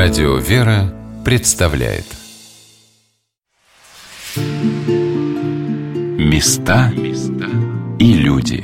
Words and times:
Радио 0.00 0.36
«Вера» 0.36 0.94
представляет. 1.24 2.04
Места 6.16 6.92
и 7.98 8.12
люди. 8.12 8.58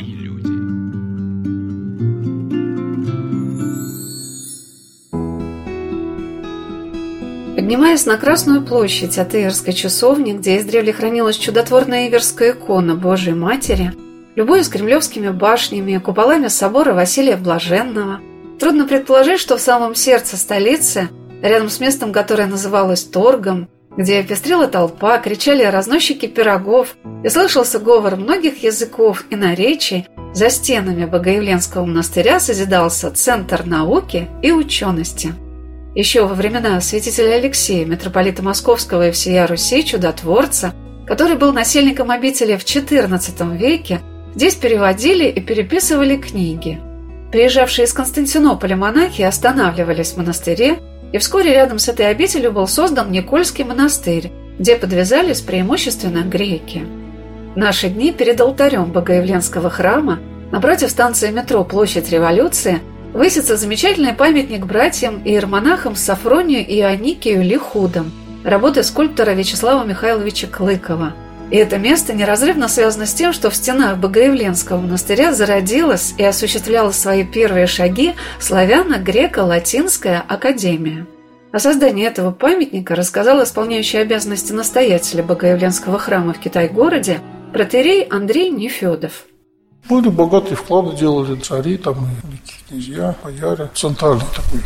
Поднимаясь 7.56 8.06
на 8.06 8.16
Красную 8.16 8.62
площадь 8.62 9.18
от 9.18 9.34
Иверской 9.34 9.72
часовни, 9.72 10.34
где 10.34 10.58
издревле 10.58 10.92
хранилась 10.92 11.36
чудотворная 11.36 12.06
Иверская 12.06 12.52
икона 12.52 12.94
Божией 12.94 13.34
Матери, 13.34 13.92
любуясь 14.36 14.68
кремлевскими 14.68 15.30
башнями, 15.30 15.98
куполами 15.98 16.46
собора 16.46 16.94
Василия 16.94 17.36
Блаженного– 17.36 18.20
Трудно 18.58 18.86
предположить, 18.86 19.40
что 19.40 19.56
в 19.56 19.60
самом 19.60 19.94
сердце 19.94 20.36
столицы, 20.36 21.08
рядом 21.42 21.70
с 21.70 21.80
местом, 21.80 22.12
которое 22.12 22.46
называлось 22.46 23.04
Торгом, 23.04 23.68
где 23.96 24.22
пестрила 24.22 24.66
толпа, 24.66 25.18
кричали 25.18 25.62
разносчики 25.62 26.26
пирогов 26.26 26.96
и 27.22 27.28
слышался 27.28 27.78
говор 27.78 28.16
многих 28.16 28.62
языков 28.62 29.24
и 29.30 29.36
наречий, 29.36 30.06
за 30.32 30.50
стенами 30.50 31.04
Богоявленского 31.04 31.86
монастыря 31.86 32.40
созидался 32.40 33.10
Центр 33.12 33.64
науки 33.64 34.28
и 34.42 34.50
учености. 34.50 35.32
Еще 35.94 36.26
во 36.26 36.34
времена 36.34 36.80
святителя 36.80 37.34
Алексея, 37.34 37.86
митрополита 37.86 38.42
Московского 38.42 39.08
и 39.08 39.12
всея 39.12 39.46
Руси, 39.46 39.84
чудотворца, 39.84 40.74
который 41.06 41.36
был 41.36 41.52
насельником 41.52 42.10
обители 42.10 42.56
в 42.56 42.64
XIV 42.64 43.56
веке, 43.56 44.00
здесь 44.34 44.56
переводили 44.56 45.28
и 45.28 45.40
переписывали 45.40 46.16
книги– 46.16 46.80
Приезжавшие 47.34 47.86
из 47.86 47.92
Константинополя 47.92 48.76
монахи 48.76 49.22
останавливались 49.22 50.12
в 50.12 50.18
монастыре, 50.18 50.78
и 51.14 51.18
вскоре 51.18 51.52
рядом 51.52 51.78
с 51.78 51.88
этой 51.88 52.10
обителью 52.10 52.50
был 52.50 52.66
создан 52.66 53.12
Никольский 53.12 53.62
монастырь, 53.62 54.32
где 54.58 54.74
подвязались 54.74 55.42
преимущественно 55.42 56.22
греки. 56.22 56.84
Наши 57.54 57.88
дни 57.88 58.10
перед 58.10 58.40
алтарем 58.40 58.90
Богоявленского 58.90 59.70
храма, 59.70 60.18
напротив 60.50 60.90
станции 60.90 61.30
метро 61.30 61.62
«Площадь 61.62 62.10
революции», 62.10 62.80
высится 63.12 63.56
замечательный 63.56 64.12
памятник 64.12 64.66
братьям 64.66 65.22
и 65.24 65.30
иеромонахам 65.30 65.94
Сафронию 65.94 66.66
и 66.66 66.80
Аникию 66.80 67.44
Лихудам, 67.44 68.10
работы 68.42 68.82
скульптора 68.82 69.34
Вячеслава 69.34 69.86
Михайловича 69.86 70.48
Клыкова– 70.48 71.12
и 71.50 71.56
это 71.56 71.78
место 71.78 72.12
неразрывно 72.12 72.68
связано 72.68 73.06
с 73.06 73.14
тем, 73.14 73.32
что 73.32 73.50
в 73.50 73.54
стенах 73.54 73.98
Богоявленского 73.98 74.78
монастыря 74.78 75.32
зародилась 75.32 76.14
и 76.18 76.24
осуществляла 76.24 76.90
свои 76.90 77.24
первые 77.24 77.66
шаги 77.66 78.14
славяно-греко-латинская 78.40 80.22
академия. 80.26 81.06
О 81.52 81.58
создании 81.60 82.04
этого 82.04 82.32
памятника 82.32 82.96
рассказал 82.96 83.42
исполняющий 83.44 83.98
обязанности 83.98 84.52
настоятеля 84.52 85.22
Богоявленского 85.22 85.98
храма 85.98 86.32
в 86.32 86.40
Китай-городе 86.40 87.20
протерей 87.52 88.02
Андрей 88.04 88.50
Нефедов. 88.50 89.26
Были 89.88 90.08
богатые 90.08 90.56
вклады 90.56 90.96
делали 90.96 91.38
цари, 91.38 91.76
там 91.76 92.08
великие 92.24 92.58
князья, 92.68 93.14
бояре. 93.22 93.70
Центральный 93.74 94.24
такой 94.34 94.60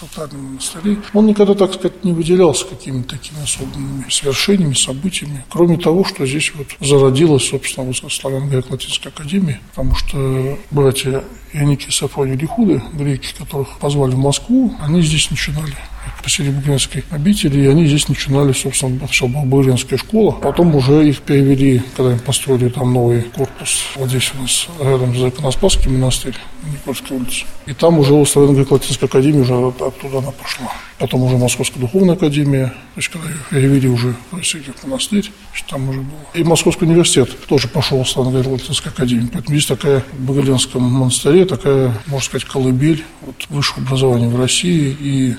Салтарном 0.00 0.44
монастыре, 0.44 0.98
он 1.12 1.26
никогда, 1.26 1.54
так 1.54 1.74
сказать, 1.74 2.04
не 2.04 2.12
выделялся 2.12 2.64
какими-то 2.64 3.10
такими 3.10 3.42
особенными 3.42 4.08
свершениями, 4.08 4.72
событиями, 4.72 5.44
кроме 5.50 5.76
того, 5.76 6.04
что 6.04 6.24
здесь 6.24 6.52
вот 6.54 6.68
зародилась, 6.80 7.48
собственно, 7.48 7.86
вот 7.86 7.96
славяно-греко-латинская 7.96 9.10
академия, 9.10 9.60
потому 9.70 9.94
что 9.94 10.58
братья 10.70 11.22
Яники 11.52 11.88
и 11.88 11.90
Сафоний 11.90 12.36
Лихуды, 12.36 12.82
греки, 12.94 13.34
которых 13.36 13.78
позвали 13.78 14.12
в 14.12 14.18
Москву, 14.18 14.74
они 14.80 15.02
здесь 15.02 15.30
начинали 15.30 15.74
посреди 16.22 16.50
Бугринской 16.50 17.04
обители, 17.10 17.60
и 17.60 17.66
они 17.66 17.86
здесь 17.86 18.08
начинали, 18.08 18.52
собственно, 18.52 18.98
сначала 18.98 19.28
была 19.28 19.44
Бугринская 19.44 19.98
школа, 19.98 20.32
потом 20.32 20.74
уже 20.74 21.08
их 21.08 21.20
перевели, 21.20 21.82
когда 21.96 22.12
им 22.12 22.18
построили 22.18 22.68
там 22.68 22.92
новый 22.92 23.22
корпус, 23.22 23.84
вот 23.96 24.08
здесь 24.08 24.32
у 24.36 24.42
нас 24.42 24.68
рядом 24.80 25.14
с 25.14 25.18
Иконоспасский 25.18 25.90
монастырь, 25.90 26.34
Никольской 26.64 27.16
улице. 27.16 27.44
И 27.66 27.72
там 27.72 27.98
уже 27.98 28.12
у 28.12 28.24
Славяно-Греко-Латинской 28.24 29.06
академии 29.06 29.40
уже 29.40 29.54
оттуда 29.54 30.18
она 30.18 30.30
пошла. 30.30 30.72
Потом 30.98 31.22
уже 31.22 31.36
Московская 31.36 31.80
духовная 31.80 32.14
академия, 32.14 32.66
то 32.66 32.74
есть 32.96 33.08
когда 33.08 33.28
ее 33.28 33.36
перевели 33.50 33.88
уже 33.88 34.14
в 34.30 34.36
Россию 34.36 34.64
в 34.76 34.84
монастырь, 34.84 35.30
там 35.68 35.88
уже 35.88 36.00
было. 36.00 36.18
И 36.34 36.42
Московский 36.42 36.84
университет 36.84 37.30
тоже 37.46 37.68
пошел 37.68 38.02
в 38.02 38.08
Славяно-Греко-Латинской 38.08 38.88
академии. 38.88 39.28
Поэтому 39.32 39.56
здесь 39.56 39.66
такая 39.66 40.04
в 40.12 40.20
Багаленском 40.20 40.82
монастыре, 40.82 41.44
такая, 41.46 41.94
можно 42.06 42.24
сказать, 42.24 42.46
колыбель 42.46 43.04
вот, 43.22 43.36
высшего 43.48 43.82
образования 43.82 44.28
в 44.28 44.38
России 44.38 44.96
и 45.00 45.36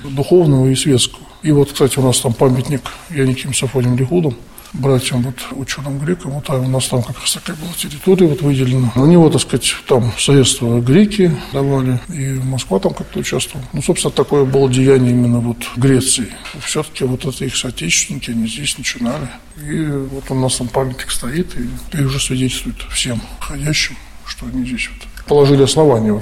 духовного, 0.52 0.68
и 0.68 0.74
светского. 0.74 1.22
И 1.42 1.50
вот, 1.50 1.72
кстати, 1.72 1.98
у 1.98 2.02
нас 2.02 2.20
там 2.20 2.32
памятник 2.32 2.82
Яниким 3.10 3.52
Сафоним 3.54 3.96
Лихудом, 3.96 4.36
братьям, 4.72 5.22
вот, 5.22 5.34
ученым 5.52 5.98
грекам, 5.98 6.30
вот 6.30 6.48
у 6.48 6.68
нас 6.68 6.86
там 6.88 7.02
как 7.02 7.18
раз 7.20 7.32
такая 7.32 7.56
была 7.56 7.72
территория 7.76 8.26
вот 8.26 8.42
выделена. 8.42 8.92
На 8.94 9.04
него, 9.04 9.28
так 9.28 9.40
сказать, 9.40 9.74
там 9.88 10.12
средства 10.16 10.80
греки 10.80 11.36
давали, 11.52 12.00
и 12.08 12.40
Москва 12.44 12.78
там 12.78 12.94
как-то 12.94 13.18
участвовала. 13.18 13.66
Ну, 13.72 13.82
собственно, 13.82 14.12
такое 14.12 14.44
было 14.44 14.70
деяние 14.70 15.10
именно 15.10 15.40
вот 15.40 15.58
Греции. 15.76 16.28
Все-таки 16.64 17.04
вот 17.04 17.24
это 17.24 17.44
их 17.44 17.56
соотечественники, 17.56 18.30
они 18.30 18.46
здесь 18.46 18.78
начинали. 18.78 19.28
И 19.68 19.84
вот 19.84 20.30
у 20.30 20.34
нас 20.34 20.56
там 20.56 20.68
памятник 20.68 21.10
стоит, 21.10 21.54
и, 21.58 21.98
и 21.98 22.04
уже 22.04 22.20
свидетельствует 22.20 22.76
всем 22.90 23.20
ходящим, 23.40 23.96
что 24.26 24.46
они 24.46 24.64
здесь 24.64 24.88
вот 24.88 25.11
положили 25.26 25.64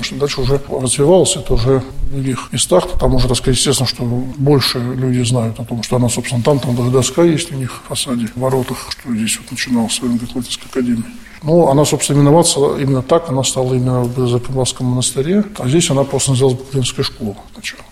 что 0.02 0.14
дальше 0.16 0.40
уже 0.40 0.60
развивалось 0.68 1.36
это 1.36 1.54
уже 1.54 1.82
в 2.02 2.12
других 2.12 2.52
местах. 2.52 2.86
Там 2.98 3.14
уже, 3.14 3.28
так 3.28 3.36
сказать, 3.36 3.56
естественно, 3.56 3.88
что 3.88 4.04
больше 4.04 4.78
люди 4.78 5.22
знают 5.22 5.58
о 5.60 5.64
том, 5.64 5.82
что 5.82 5.96
она, 5.96 6.08
собственно, 6.08 6.42
там, 6.42 6.58
там 6.58 6.76
даже 6.76 6.90
доска 6.90 7.22
есть 7.22 7.52
у 7.52 7.56
них 7.56 7.72
в 7.72 7.88
фасаде, 7.88 8.26
в 8.26 8.36
воротах, 8.40 8.78
что 8.90 9.14
здесь 9.14 9.38
вот 9.38 9.50
начиналась 9.50 10.00
военно-геклотическая 10.00 10.68
академия. 10.68 11.04
Ну, 11.42 11.68
она, 11.68 11.84
собственно, 11.84 12.18
именоваться 12.18 12.60
именно 12.78 13.02
так, 13.02 13.30
она 13.30 13.42
стала 13.42 13.74
именно 13.74 14.02
в 14.02 14.28
Закамлавском 14.28 14.86
монастыре, 14.86 15.44
а 15.58 15.68
здесь 15.68 15.90
она 15.90 16.04
просто 16.04 16.32
называлась 16.32 16.58
Баклинская 16.58 17.04
школа 17.04 17.36
сначала. 17.54 17.82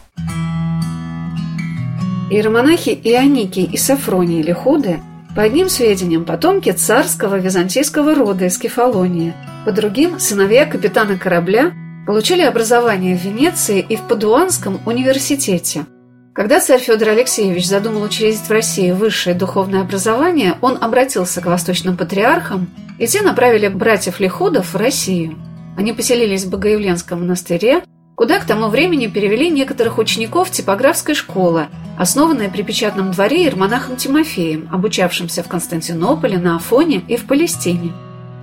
Иеромонахи 2.31 2.91
Ионики 3.05 3.61
и 3.61 3.77
Сафронии 3.79 4.43
Лихуды 4.43 5.01
по 5.39 5.45
одним 5.45 5.69
сведениям, 5.69 6.25
потомки 6.25 6.73
царского 6.73 7.37
византийского 7.37 8.17
рода 8.17 8.47
из 8.47 8.59
Кефалонии, 8.59 9.35
по 9.65 9.71
другим– 9.71 10.19
сыновья 10.19 10.67
капитана 10.67 11.17
корабля, 11.17 11.71
получили 12.09 12.43
образование 12.43 13.17
в 13.17 13.23
Венеции 13.23 13.79
и 13.79 13.95
в 13.95 14.03
Падуанском 14.09 14.81
университете. 14.85 15.87
Когда 16.35 16.59
царь 16.59 16.81
Федор 16.81 17.11
Алексеевич 17.11 17.69
задумал 17.69 18.03
учредить 18.03 18.41
в 18.41 18.51
России 18.51 18.91
высшее 18.91 19.37
духовное 19.37 19.83
образование, 19.83 20.57
он 20.61 20.77
обратился 20.81 21.41
к 21.41 21.47
восточным 21.47 21.97
патриархам, 21.97 22.69
и 22.99 23.07
те 23.07 23.23
направили 23.23 23.69
братьев 23.69 24.19
Лиходов 24.19 24.75
в 24.75 24.77
Россию. 24.77 25.37
Они 25.77 25.93
поселились 25.93 26.47
в 26.47 26.51
Богоявленском 26.51 27.21
монастыре, 27.21 27.85
куда 28.17 28.41
к 28.41 28.45
тому 28.45 28.71
времени 28.71 29.07
перевели 29.07 29.51
некоторых 29.51 29.99
учеников 29.99 30.51
типографской 30.51 31.15
школы, 31.15 31.69
основанной 31.99 32.49
при 32.49 32.63
печатном 32.63 33.11
дворе 33.11 33.45
Ермонахом 33.45 33.97
Тимофеем, 33.97 34.69
обучавшимся 34.73 35.43
в 35.43 35.49
Константинополе, 35.49 36.39
на 36.39 36.57
Афоне 36.57 37.03
и 37.09 37.17
в 37.17 37.27
Палестине. 37.27 37.93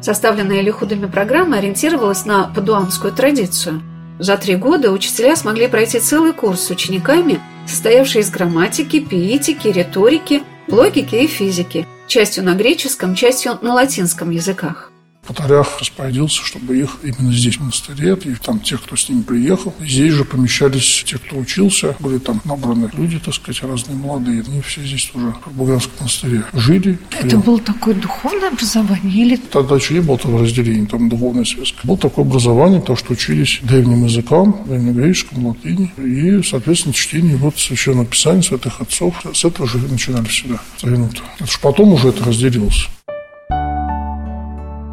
Составленная 0.02 0.62
Лихудами 0.62 1.08
программа 1.08 1.58
ориентировалась 1.58 2.26
на 2.26 2.44
падуанскую 2.54 3.14
традицию. 3.14 3.82
За 4.20 4.38
три 4.38 4.56
года 4.56 4.92
учителя 4.92 5.36
смогли 5.36 5.68
пройти 5.68 6.00
целый 6.00 6.34
курс 6.34 6.62
с 6.62 6.70
учениками, 6.70 7.40
состоявший 7.66 8.22
из 8.22 8.30
грамматики, 8.30 9.00
пиитики, 9.00 9.70
риторики, 9.70 10.44
логики 10.68 11.16
и 11.16 11.28
физики, 11.28 11.88
частью 12.08 12.44
на 12.44 12.54
греческом, 12.54 13.16
частью 13.16 13.58
на 13.62 13.74
латинском 13.74 14.30
языках. 14.30 14.92
Патриарх 15.28 15.80
распорядился, 15.80 16.44
чтобы 16.44 16.78
их 16.78 16.98
именно 17.04 17.34
здесь, 17.34 17.58
в 17.58 17.62
монастыре, 17.62 18.18
и 18.26 18.36
там 18.36 18.60
тех, 18.60 18.84
кто 18.84 18.96
с 18.96 19.10
ними 19.10 19.22
приехал. 19.22 19.74
Здесь 19.80 20.14
же 20.14 20.26
помещались 20.26 21.04
те, 21.06 21.18
кто 21.18 21.38
учился. 21.38 21.96
Были 22.00 22.20
там 22.20 22.42
набраны 22.46 22.90
люди, 22.94 23.20
так 23.20 23.34
сказать, 23.34 23.64
разные 23.64 23.98
молодые. 23.98 24.44
Они 24.48 24.62
все 24.62 24.84
здесь 24.84 25.12
уже 25.14 25.34
в 25.46 25.52
Буганском 25.54 25.94
монастыре 26.00 26.46
жили. 26.54 27.00
Это 27.12 27.38
было 27.38 27.60
такое 27.60 27.96
духовное 27.96 28.50
образование? 28.50 29.26
Или... 29.26 29.36
Тогда 29.38 29.76
еще 29.76 29.94
не 29.96 30.02
было 30.02 30.18
того 30.18 30.40
разделения, 30.40 30.86
там 30.86 31.10
духовная 31.10 31.46
связка. 31.46 31.80
Было 31.84 31.98
такое 31.98 32.26
образование, 32.26 32.82
то, 32.82 32.96
что 32.96 33.14
учились 33.14 33.60
древним 33.64 34.06
языкам, 34.06 34.64
древнегреческом, 34.68 35.48
латыни. 35.48 35.92
И, 35.98 36.44
соответственно, 36.44 36.94
чтение 36.94 37.36
вот 37.38 37.58
священного 37.58 38.06
писания 38.06 38.42
святых 38.42 38.82
отцов. 38.82 39.16
С 39.34 39.46
этого 39.46 39.68
же 39.68 39.80
начинали 39.80 40.26
всегда. 40.26 40.62
Это 40.82 41.46
же 41.46 41.60
потом 41.62 41.94
уже 41.94 42.10
это 42.10 42.24
разделилось. 42.24 42.88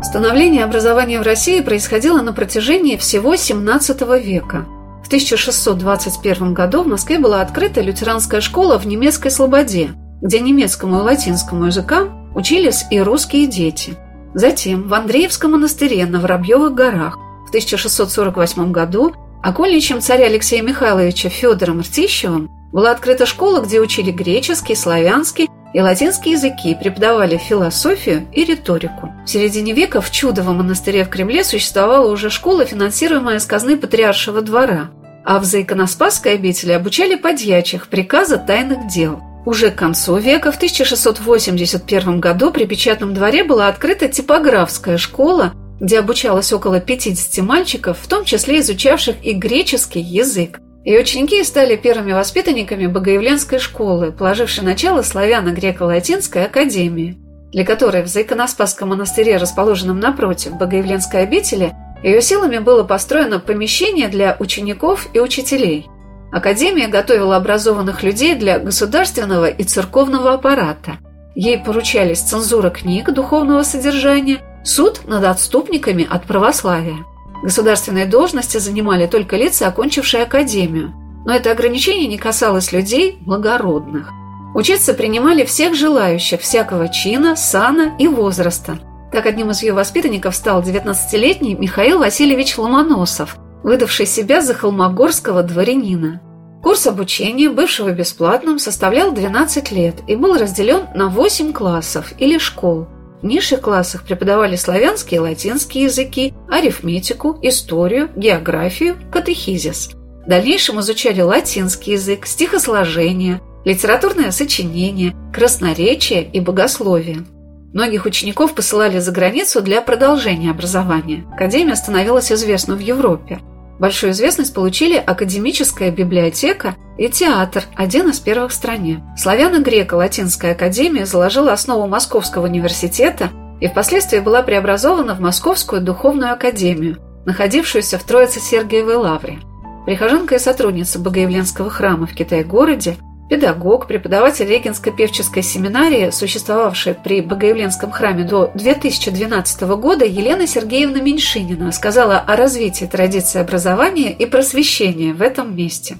Становление 0.02 0.64
образования 0.64 1.20
в 1.20 1.22
России 1.22 1.60
происходило 1.60 2.22
на 2.22 2.32
протяжении 2.32 2.96
всего 2.96 3.34
XVII 3.34 4.20
века. 4.20 4.66
В 5.04 5.06
1621 5.06 6.54
году 6.54 6.82
в 6.82 6.88
Москве 6.88 7.20
была 7.20 7.40
открыта 7.40 7.80
лютеранская 7.80 8.40
школа 8.40 8.78
в 8.78 8.86
немецкой 8.86 9.30
Слободе, 9.30 9.90
где 10.20 10.40
немецкому 10.40 10.98
и 10.98 11.02
латинскому 11.02 11.66
языкам 11.66 12.32
учились 12.34 12.84
и 12.90 13.00
русские 13.00 13.46
дети. 13.46 13.96
Затем 14.34 14.88
в 14.88 14.94
Андреевском 14.94 15.52
монастыре 15.52 16.04
на 16.06 16.18
Воробьевых 16.18 16.74
горах 16.74 17.18
в 17.46 17.50
1648 17.50 18.72
году 18.72 19.14
окольничем 19.42 20.00
царя 20.00 20.26
Алексея 20.26 20.62
Михайловича 20.62 21.28
Федором 21.28 21.80
Ртищевым 21.80 22.50
Была 22.72 22.90
открыта 22.90 23.24
школа, 23.24 23.60
где 23.60 23.80
учили 23.80 24.10
греческий, 24.10 24.74
славянский 24.74 25.48
и 25.72 25.80
латинский 25.80 26.32
языки, 26.32 26.74
преподавали 26.74 27.36
философию 27.36 28.26
и 28.32 28.44
риторику. 28.44 29.12
В 29.24 29.30
середине 29.30 29.72
века 29.72 30.00
в 30.00 30.10
Чудовом 30.10 30.58
монастыре 30.58 31.04
в 31.04 31.08
Кремле 31.08 31.44
существовала 31.44 32.10
уже 32.10 32.30
школа, 32.30 32.64
финансируемая 32.64 33.38
с 33.38 33.46
казны 33.46 33.76
Патриаршего 33.76 34.42
двора, 34.42 34.90
а 35.24 35.38
в 35.38 35.44
Заиконоспасской 35.44 36.34
обители 36.34 36.72
обучали 36.72 37.14
подьячих 37.14 37.88
приказа 37.88 38.38
тайных 38.38 38.86
дел. 38.88 39.20
Уже 39.44 39.70
к 39.70 39.76
концу 39.76 40.16
века, 40.18 40.52
в 40.52 40.56
1681 40.56 42.20
году, 42.20 42.52
при 42.52 42.64
печатном 42.64 43.12
дворе 43.12 43.42
была 43.42 43.68
открыта 43.68 44.08
типографская 44.08 44.98
школа, 44.98 45.52
где 45.80 45.98
обучалось 45.98 46.52
около 46.52 46.78
50 46.78 47.44
мальчиков, 47.44 47.98
в 48.00 48.06
том 48.06 48.24
числе 48.24 48.60
изучавших 48.60 49.16
и 49.24 49.32
греческий 49.32 50.00
язык. 50.00 50.60
И 50.84 50.98
ученики 50.98 51.42
стали 51.44 51.76
первыми 51.76 52.12
воспитанниками 52.12 52.86
Богоявленской 52.86 53.60
школы, 53.60 54.10
положившей 54.10 54.64
начало 54.64 55.02
славяно-греко-латинской 55.02 56.46
академии, 56.46 57.18
для 57.52 57.64
которой 57.64 58.02
в 58.02 58.08
Заиконоспасском 58.08 58.88
монастыре, 58.88 59.36
расположенном 59.36 60.00
напротив 60.00 60.56
Богоявленской 60.56 61.22
обители, 61.22 61.72
ее 62.02 62.20
силами 62.20 62.58
было 62.58 62.82
построено 62.82 63.38
помещение 63.38 64.08
для 64.08 64.36
учеников 64.40 65.06
и 65.14 65.20
учителей. 65.20 65.86
Академия 66.32 66.88
готовила 66.88 67.36
образованных 67.36 68.02
людей 68.02 68.34
для 68.34 68.58
государственного 68.58 69.46
и 69.46 69.62
церковного 69.62 70.32
аппарата. 70.32 70.98
Ей 71.36 71.58
поручались 71.58 72.20
цензура 72.20 72.70
книг 72.70 73.12
духовного 73.12 73.62
содержания, 73.62 74.40
суд 74.64 75.02
над 75.06 75.24
отступниками 75.24 76.06
от 76.08 76.24
православия. 76.24 77.04
Государственные 77.42 78.06
должности 78.06 78.58
занимали 78.58 79.06
только 79.06 79.36
лица, 79.36 79.66
окончившие 79.66 80.22
академию. 80.22 80.94
Но 81.24 81.34
это 81.34 81.50
ограничение 81.50 82.06
не 82.06 82.18
касалось 82.18 82.72
людей 82.72 83.18
благородных. 83.20 84.10
Учиться 84.54 84.94
принимали 84.94 85.44
всех 85.44 85.74
желающих, 85.74 86.40
всякого 86.40 86.88
чина, 86.88 87.36
сана 87.36 87.96
и 87.98 88.06
возраста. 88.06 88.78
Так 89.10 89.26
одним 89.26 89.50
из 89.50 89.62
ее 89.62 89.72
воспитанников 89.72 90.36
стал 90.36 90.62
19-летний 90.62 91.54
Михаил 91.54 91.98
Васильевич 91.98 92.56
Ломоносов, 92.58 93.36
выдавший 93.62 94.06
себя 94.06 94.40
за 94.40 94.54
холмогорского 94.54 95.42
дворянина. 95.42 96.20
Курс 96.62 96.86
обучения, 96.86 97.50
бывшего 97.50 97.90
бесплатным, 97.90 98.58
составлял 98.58 99.10
12 99.10 99.72
лет 99.72 99.96
и 100.06 100.14
был 100.14 100.38
разделен 100.38 100.82
на 100.94 101.08
8 101.08 101.52
классов 101.52 102.12
или 102.18 102.38
школ– 102.38 102.86
в 103.22 103.26
низших 103.26 103.60
классах 103.60 104.02
преподавали 104.02 104.56
славянские 104.56 105.18
и 105.18 105.20
латинские 105.20 105.84
языки, 105.84 106.34
арифметику, 106.50 107.38
историю, 107.42 108.10
географию, 108.16 108.96
катехизис. 109.12 109.90
В 110.26 110.28
дальнейшем 110.28 110.80
изучали 110.80 111.20
латинский 111.20 111.94
язык, 111.94 112.26
стихосложение, 112.26 113.40
литературное 113.64 114.30
сочинение, 114.30 115.14
красноречие 115.32 116.24
и 116.24 116.40
богословие. 116.40 117.24
Многих 117.72 118.04
учеников 118.04 118.54
посылали 118.54 118.98
за 118.98 119.12
границу 119.12 119.62
для 119.62 119.80
продолжения 119.80 120.50
образования. 120.50 121.24
Академия 121.32 121.76
становилась 121.76 122.30
известна 122.30 122.74
в 122.74 122.80
Европе– 122.80 123.40
Большую 123.82 124.12
известность 124.12 124.54
получили 124.54 124.94
академическая 124.96 125.90
библиотека 125.90 126.76
и 126.98 127.08
театр, 127.08 127.64
один 127.74 128.10
из 128.10 128.20
первых 128.20 128.52
в 128.52 128.54
стране. 128.54 129.02
Славяно-греко-латинская 129.18 130.52
академия 130.52 131.04
заложила 131.04 131.52
основу 131.52 131.88
Московского 131.88 132.44
университета 132.44 133.30
и 133.60 133.66
впоследствии 133.66 134.20
была 134.20 134.44
преобразована 134.44 135.16
в 135.16 135.20
Московскую 135.20 135.82
духовную 135.82 136.32
академию, 136.32 136.98
находившуюся 137.26 137.98
в 137.98 138.04
Троице-Сергиевой 138.04 138.94
лавре. 138.94 139.40
Прихожанка 139.84 140.36
и 140.36 140.38
сотрудница 140.38 141.00
Богоявленского 141.00 141.68
храма 141.68 142.06
в 142.06 142.14
Китай-городе– 142.14 142.98
Педагог, 143.32 143.86
преподаватель 143.86 144.46
Регинской 144.46 144.92
певческой 144.92 145.42
семинарии, 145.42 146.10
существовавшей 146.10 146.92
при 146.92 147.22
Богоявленском 147.22 147.90
храме 147.90 148.24
до 148.24 148.50
2012 148.54 149.62
года, 149.62 150.04
Елена 150.04 150.46
Сергеевна 150.46 151.00
Меньшинина 151.00 151.72
сказала 151.72 152.18
о 152.18 152.36
развитии 152.36 152.84
традиции 152.84 153.40
образования 153.40 154.12
и 154.12 154.26
просвещения 154.26 155.14
в 155.14 155.22
этом 155.22 155.56
месте. 155.56 155.96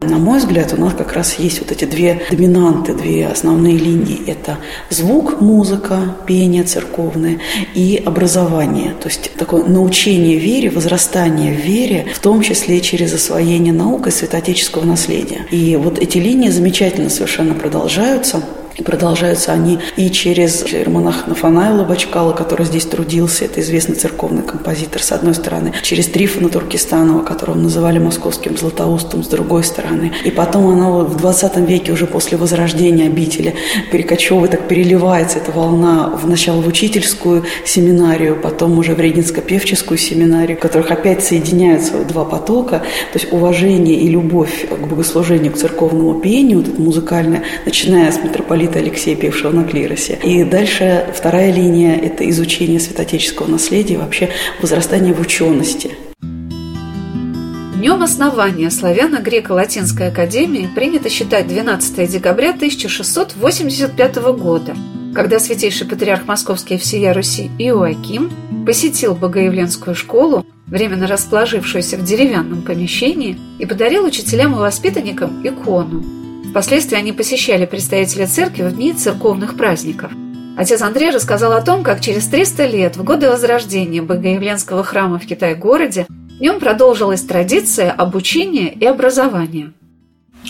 На 0.00 0.18
мой 0.18 0.38
взгляд, 0.38 0.72
у 0.72 0.80
нас 0.80 0.94
как 0.94 1.12
раз 1.12 1.40
есть 1.40 1.58
вот 1.58 1.72
эти 1.72 1.84
две 1.84 2.22
доминанты, 2.30 2.94
две 2.94 3.26
основные 3.26 3.76
линии. 3.76 4.22
Это 4.28 4.58
звук, 4.90 5.40
музыка, 5.40 6.16
пение 6.24 6.62
церковное 6.62 7.40
и 7.74 8.00
образование. 8.06 8.92
То 8.92 9.08
есть 9.08 9.32
такое 9.36 9.64
научение 9.64 10.36
вере, 10.36 10.70
возрастание 10.70 11.52
в 11.52 11.58
вере, 11.58 12.06
в 12.14 12.20
том 12.20 12.42
числе 12.42 12.80
через 12.80 13.12
освоение 13.12 13.72
наукой 13.72 14.12
святоотеческого 14.12 14.84
наследия. 14.84 15.46
И 15.50 15.74
вот 15.74 15.98
эти 15.98 16.18
линии 16.18 16.50
замечательно 16.50 17.10
совершенно 17.10 17.54
продолжаются. 17.54 18.44
И 18.78 18.82
продолжаются 18.82 19.52
они 19.52 19.80
и 19.96 20.08
через 20.10 20.64
альманах 20.72 21.26
Нафанаила 21.26 21.84
Бачкала, 21.84 22.32
который 22.32 22.64
здесь 22.64 22.86
трудился, 22.86 23.44
это 23.44 23.60
известный 23.60 23.96
церковный 23.96 24.42
композитор, 24.42 25.02
с 25.02 25.10
одной 25.10 25.34
стороны, 25.34 25.72
через 25.82 26.06
Трифона 26.06 26.48
Туркестанова, 26.48 27.24
которого 27.24 27.56
называли 27.56 27.98
московским 27.98 28.56
златоустом, 28.56 29.24
с 29.24 29.26
другой 29.26 29.64
стороны. 29.64 30.12
И 30.24 30.30
потом 30.30 30.68
оно 30.68 31.04
в 31.04 31.16
20 31.16 31.56
веке, 31.68 31.92
уже 31.92 32.06
после 32.06 32.38
возрождения 32.38 33.06
обители, 33.06 33.56
перекочевывает, 33.90 34.52
так 34.52 34.68
переливается 34.68 35.38
эта 35.38 35.50
волна 35.50 36.10
в 36.10 36.28
начало 36.28 36.60
в 36.60 36.68
учительскую 36.68 37.44
семинарию, 37.64 38.36
потом 38.40 38.78
уже 38.78 38.94
в 38.94 39.00
Регинско-певческую 39.00 39.96
семинарию, 39.96 40.56
в 40.56 40.60
которых 40.60 40.92
опять 40.92 41.24
соединяются 41.24 42.04
два 42.04 42.24
потока, 42.24 42.78
то 43.12 43.18
есть 43.18 43.32
уважение 43.32 43.96
и 43.96 44.08
любовь 44.08 44.68
к 44.68 44.86
богослужению, 44.86 45.52
к 45.52 45.56
церковному 45.56 46.20
пению, 46.20 46.58
вот 46.58 46.78
музыкальное, 46.78 47.42
начиная 47.66 48.12
с 48.12 48.22
митрополита 48.22 48.67
митрополита 48.68 48.78
Алексея, 48.78 49.16
певшего 49.16 49.52
на 49.52 49.64
клиросе. 49.64 50.18
И 50.22 50.44
дальше 50.44 51.06
вторая 51.14 51.52
линия– 51.52 51.96
это 52.02 52.28
изучение 52.30 52.80
святотеческого 52.80 53.46
наследия, 53.46 53.98
вообще 53.98 54.30
возрастание 54.60 55.14
в 55.14 55.20
учености. 55.20 55.92
Днем 57.76 58.02
основания 58.02 58.70
Славяно-Греко-Латинской 58.70 60.08
академии 60.08 60.68
принято 60.74 61.08
считать 61.08 61.46
12 61.46 62.10
декабря 62.10 62.50
1685 62.50 64.16
года, 64.36 64.76
когда 65.14 65.38
святейший 65.38 65.86
патриарх 65.86 66.26
Московский 66.26 66.74
и 66.74 66.78
всея 66.78 67.14
Руси 67.14 67.50
Иоаким 67.58 68.30
посетил 68.66 69.14
Богоявленскую 69.14 69.94
школу, 69.94 70.44
временно 70.66 71.06
расположившуюся 71.06 71.96
в 71.96 72.04
деревянном 72.04 72.62
помещении, 72.62 73.38
и 73.60 73.64
подарил 73.64 74.04
учителям 74.04 74.54
и 74.54 74.58
воспитанникам 74.58 75.46
икону– 75.46 76.04
Впоследствии 76.50 76.96
они 76.96 77.12
посещали 77.12 77.66
представителя 77.66 78.26
церкви 78.26 78.62
в 78.62 78.74
дни 78.74 78.92
церковных 78.92 79.56
праздников. 79.56 80.10
Отец 80.56 80.82
Андрей 80.82 81.10
рассказал 81.10 81.52
о 81.52 81.60
том, 81.60 81.84
как 81.84 82.00
через 82.00 82.26
300 82.26 82.66
лет, 82.66 82.96
в 82.96 83.04
годы 83.04 83.30
возрождения 83.30 84.02
Богоявленского 84.02 84.82
храма 84.82 85.18
в 85.18 85.26
Китай-городе, 85.26 86.06
в 86.08 86.40
нем 86.40 86.58
продолжилась 86.58 87.22
традиция 87.22 87.92
обучения 87.92 88.72
и 88.72 88.84
образования. 88.84 89.72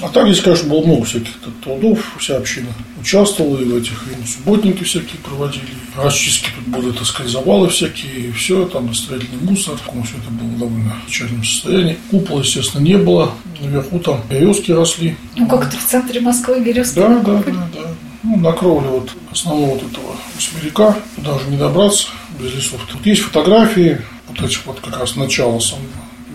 А 0.00 0.08
так 0.08 0.28
здесь, 0.28 0.40
конечно, 0.40 0.68
было 0.68 0.84
много 0.84 1.04
всяких 1.04 1.32
трудов, 1.62 2.14
вся 2.18 2.36
община 2.36 2.68
участвовала 3.00 3.58
и 3.60 3.64
в 3.64 3.76
этих, 3.76 4.04
и 4.06 4.26
субботники 4.26 4.84
всякие 4.84 5.18
проводили, 5.24 5.66
расчистки 5.96 6.50
тут 6.54 6.68
были, 6.68 6.92
так 6.92 7.04
сказать, 7.04 7.32
завалы 7.32 7.68
всякие, 7.68 8.28
и 8.28 8.32
все, 8.32 8.66
там 8.66 8.94
строительный 8.94 9.42
мусор, 9.42 9.76
все 9.76 10.16
это 10.16 10.30
было 10.30 10.48
в 10.48 10.58
довольно 10.58 10.94
печальном 11.06 11.44
состоянии. 11.44 11.98
Купола, 12.10 12.40
естественно, 12.40 12.82
не 12.82 12.96
было, 12.96 13.32
наверху 13.60 13.98
там 13.98 14.22
березки 14.30 14.70
росли. 14.70 15.16
Ну, 15.36 15.48
как 15.48 15.68
это 15.68 15.76
в 15.76 15.84
центре 15.84 16.20
Москвы 16.20 16.60
березки? 16.60 16.96
Да, 16.96 17.08
да, 17.20 17.42
да, 17.42 17.68
да. 17.74 17.90
Ну, 18.22 18.36
на 18.36 18.52
кровле 18.52 18.88
вот 18.88 19.10
основного 19.32 19.74
вот 19.74 19.82
этого 19.82 20.16
восьмерика, 20.36 20.96
туда 21.16 21.34
уже 21.34 21.48
не 21.48 21.56
добраться 21.56 22.08
без 22.38 22.54
лесов. 22.54 22.80
Тут 22.90 23.04
есть 23.06 23.22
фотографии, 23.22 24.00
вот 24.28 24.40
этих 24.42 24.66
вот 24.66 24.80
как 24.80 24.98
раз 24.98 25.16
начала 25.16 25.58
самого 25.60 25.86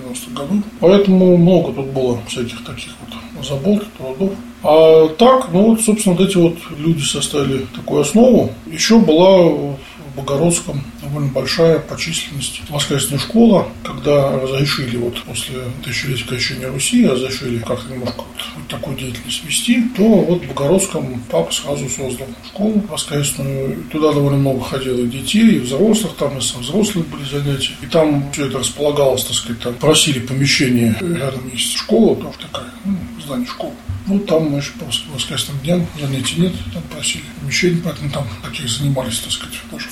90-х 0.09 0.31
годов. 0.33 0.63
Поэтому 0.79 1.37
много 1.37 1.73
тут 1.73 1.87
было 1.87 2.21
всяких 2.27 2.63
таких 2.63 2.91
вот 3.01 3.12
забот, 3.43 3.85
трудов. 3.97 4.31
А 4.63 5.07
так, 5.17 5.49
ну 5.51 5.71
вот, 5.71 5.81
собственно, 5.81 6.15
вот 6.15 6.27
эти 6.27 6.37
вот 6.37 6.55
люди 6.77 7.03
составили 7.03 7.65
такую 7.75 8.01
основу. 8.01 8.49
Еще 8.71 8.97
была 8.99 9.75
Богородском 10.15 10.81
довольно 11.13 11.31
большая 11.31 11.79
по 11.79 11.95
численности 11.95 12.61
воскресная 12.69 13.19
школа, 13.19 13.69
когда 13.83 14.31
разрешили 14.31 14.97
вот 14.97 15.21
после 15.23 15.59
тысячелетия 15.83 16.23
крещения 16.23 16.67
Руси, 16.69 17.05
разрешили 17.05 17.59
как-то 17.59 17.91
немножко 17.91 18.23
вот 18.55 18.67
такую 18.67 18.97
деятельность 18.97 19.43
вести, 19.45 19.83
то 19.95 20.03
вот 20.03 20.43
в 20.43 20.47
Богородском 20.47 21.23
папа 21.29 21.51
сразу 21.51 21.87
создал 21.87 22.27
школу 22.47 22.83
воскресную. 22.89 23.83
Туда 23.91 24.11
довольно 24.11 24.39
много 24.39 24.63
ходило 24.63 25.05
детей, 25.05 25.57
и 25.57 25.59
взрослых, 25.59 26.15
там 26.17 26.37
и 26.37 26.41
со 26.41 26.57
взрослыми 26.57 27.03
были 27.03 27.23
занятия. 27.25 27.73
И 27.81 27.85
там 27.85 28.31
все 28.31 28.47
это 28.47 28.57
располагалось, 28.57 29.25
так 29.25 29.35
сказать, 29.35 29.61
там 29.61 29.75
просили 29.75 30.19
помещение, 30.19 30.95
рядом 30.99 31.47
есть 31.53 31.75
школа, 31.75 32.15
тоже 32.15 32.39
такая, 32.39 32.71
ну, 32.85 32.97
здание 33.23 33.47
школы. 33.47 33.73
Ну, 34.05 34.19
там 34.19 34.49
мы 34.49 34.61
по 34.79 34.85
воскресным 35.13 35.57
дням 35.59 35.87
занятий 35.99 36.41
нет, 36.41 36.53
там 36.73 36.83
просили 36.91 37.23
помещение, 37.39 37.81
поэтому 37.83 38.11
там 38.11 38.27
таких 38.43 38.67
занимались, 38.69 39.19
так 39.19 39.31
сказать, 39.31 39.55
даже 39.71 39.87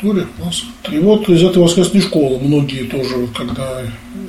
классах. 0.00 0.68
И 0.90 0.98
вот 0.98 1.28
из 1.28 1.42
этой 1.42 1.62
воскресной 1.62 2.00
школы 2.00 2.38
многие 2.38 2.84
тоже, 2.84 3.28
когда 3.34 3.82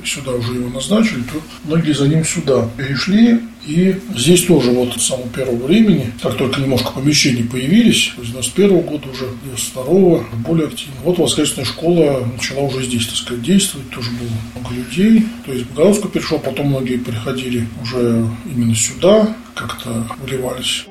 сюда 0.04 0.32
уже 0.32 0.54
его 0.54 0.68
назначили, 0.70 1.22
то 1.22 1.40
многие 1.64 1.92
за 1.92 2.08
ним 2.08 2.24
сюда 2.24 2.68
перешли. 2.76 3.40
И 3.66 3.94
здесь 4.16 4.44
тоже 4.44 4.70
вот 4.70 4.94
с 4.94 5.08
самого 5.08 5.28
первого 5.28 5.66
времени, 5.66 6.10
как 6.22 6.36
только 6.38 6.60
немножко 6.60 6.92
помещений 6.92 7.44
появились, 7.44 8.12
с 8.16 8.28
91 8.28 8.80
года 8.80 9.08
уже, 9.10 9.26
92 9.44 10.24
более 10.46 10.68
активно. 10.68 10.94
Вот 11.04 11.18
воскресная 11.18 11.66
школа 11.66 12.26
начала 12.34 12.62
уже 12.62 12.84
здесь, 12.84 13.06
так 13.06 13.16
сказать, 13.16 13.42
действовать, 13.42 13.90
тоже 13.90 14.10
было 14.12 14.28
много 14.54 14.74
людей. 14.74 15.26
То 15.44 15.52
есть 15.52 15.66
Богородску 15.66 16.08
перешел, 16.08 16.38
потом 16.38 16.68
многие 16.68 16.96
приходили 16.96 17.68
уже 17.82 18.26
именно 18.46 18.74
сюда, 18.74 19.36
как-то 19.54 20.06
вливались. 20.22 20.86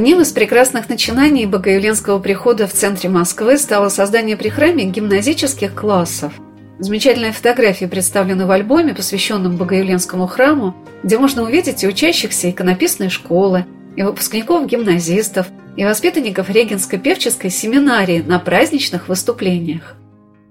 Одним 0.00 0.22
из 0.22 0.32
прекрасных 0.32 0.88
начинаний 0.88 1.44
Богоявленского 1.44 2.20
прихода 2.20 2.66
в 2.66 2.72
центре 2.72 3.10
Москвы 3.10 3.58
стало 3.58 3.90
создание 3.90 4.34
при 4.34 4.48
храме 4.48 4.86
гимназических 4.86 5.74
классов. 5.74 6.32
Замечательные 6.78 7.32
фотографии 7.32 7.84
представлены 7.84 8.46
в 8.46 8.50
альбоме, 8.50 8.94
посвященном 8.94 9.58
Богоявленскому 9.58 10.26
храму, 10.26 10.74
где 11.02 11.18
можно 11.18 11.42
увидеть 11.42 11.84
и 11.84 11.86
учащихся 11.86 12.48
иконописной 12.48 13.10
школы, 13.10 13.66
и 13.94 14.02
выпускников-гимназистов, 14.02 15.48
и 15.76 15.84
воспитанников 15.84 16.48
Регенской 16.48 16.98
певческой 16.98 17.50
семинарии 17.50 18.24
на 18.26 18.38
праздничных 18.38 19.06
выступлениях. 19.06 19.96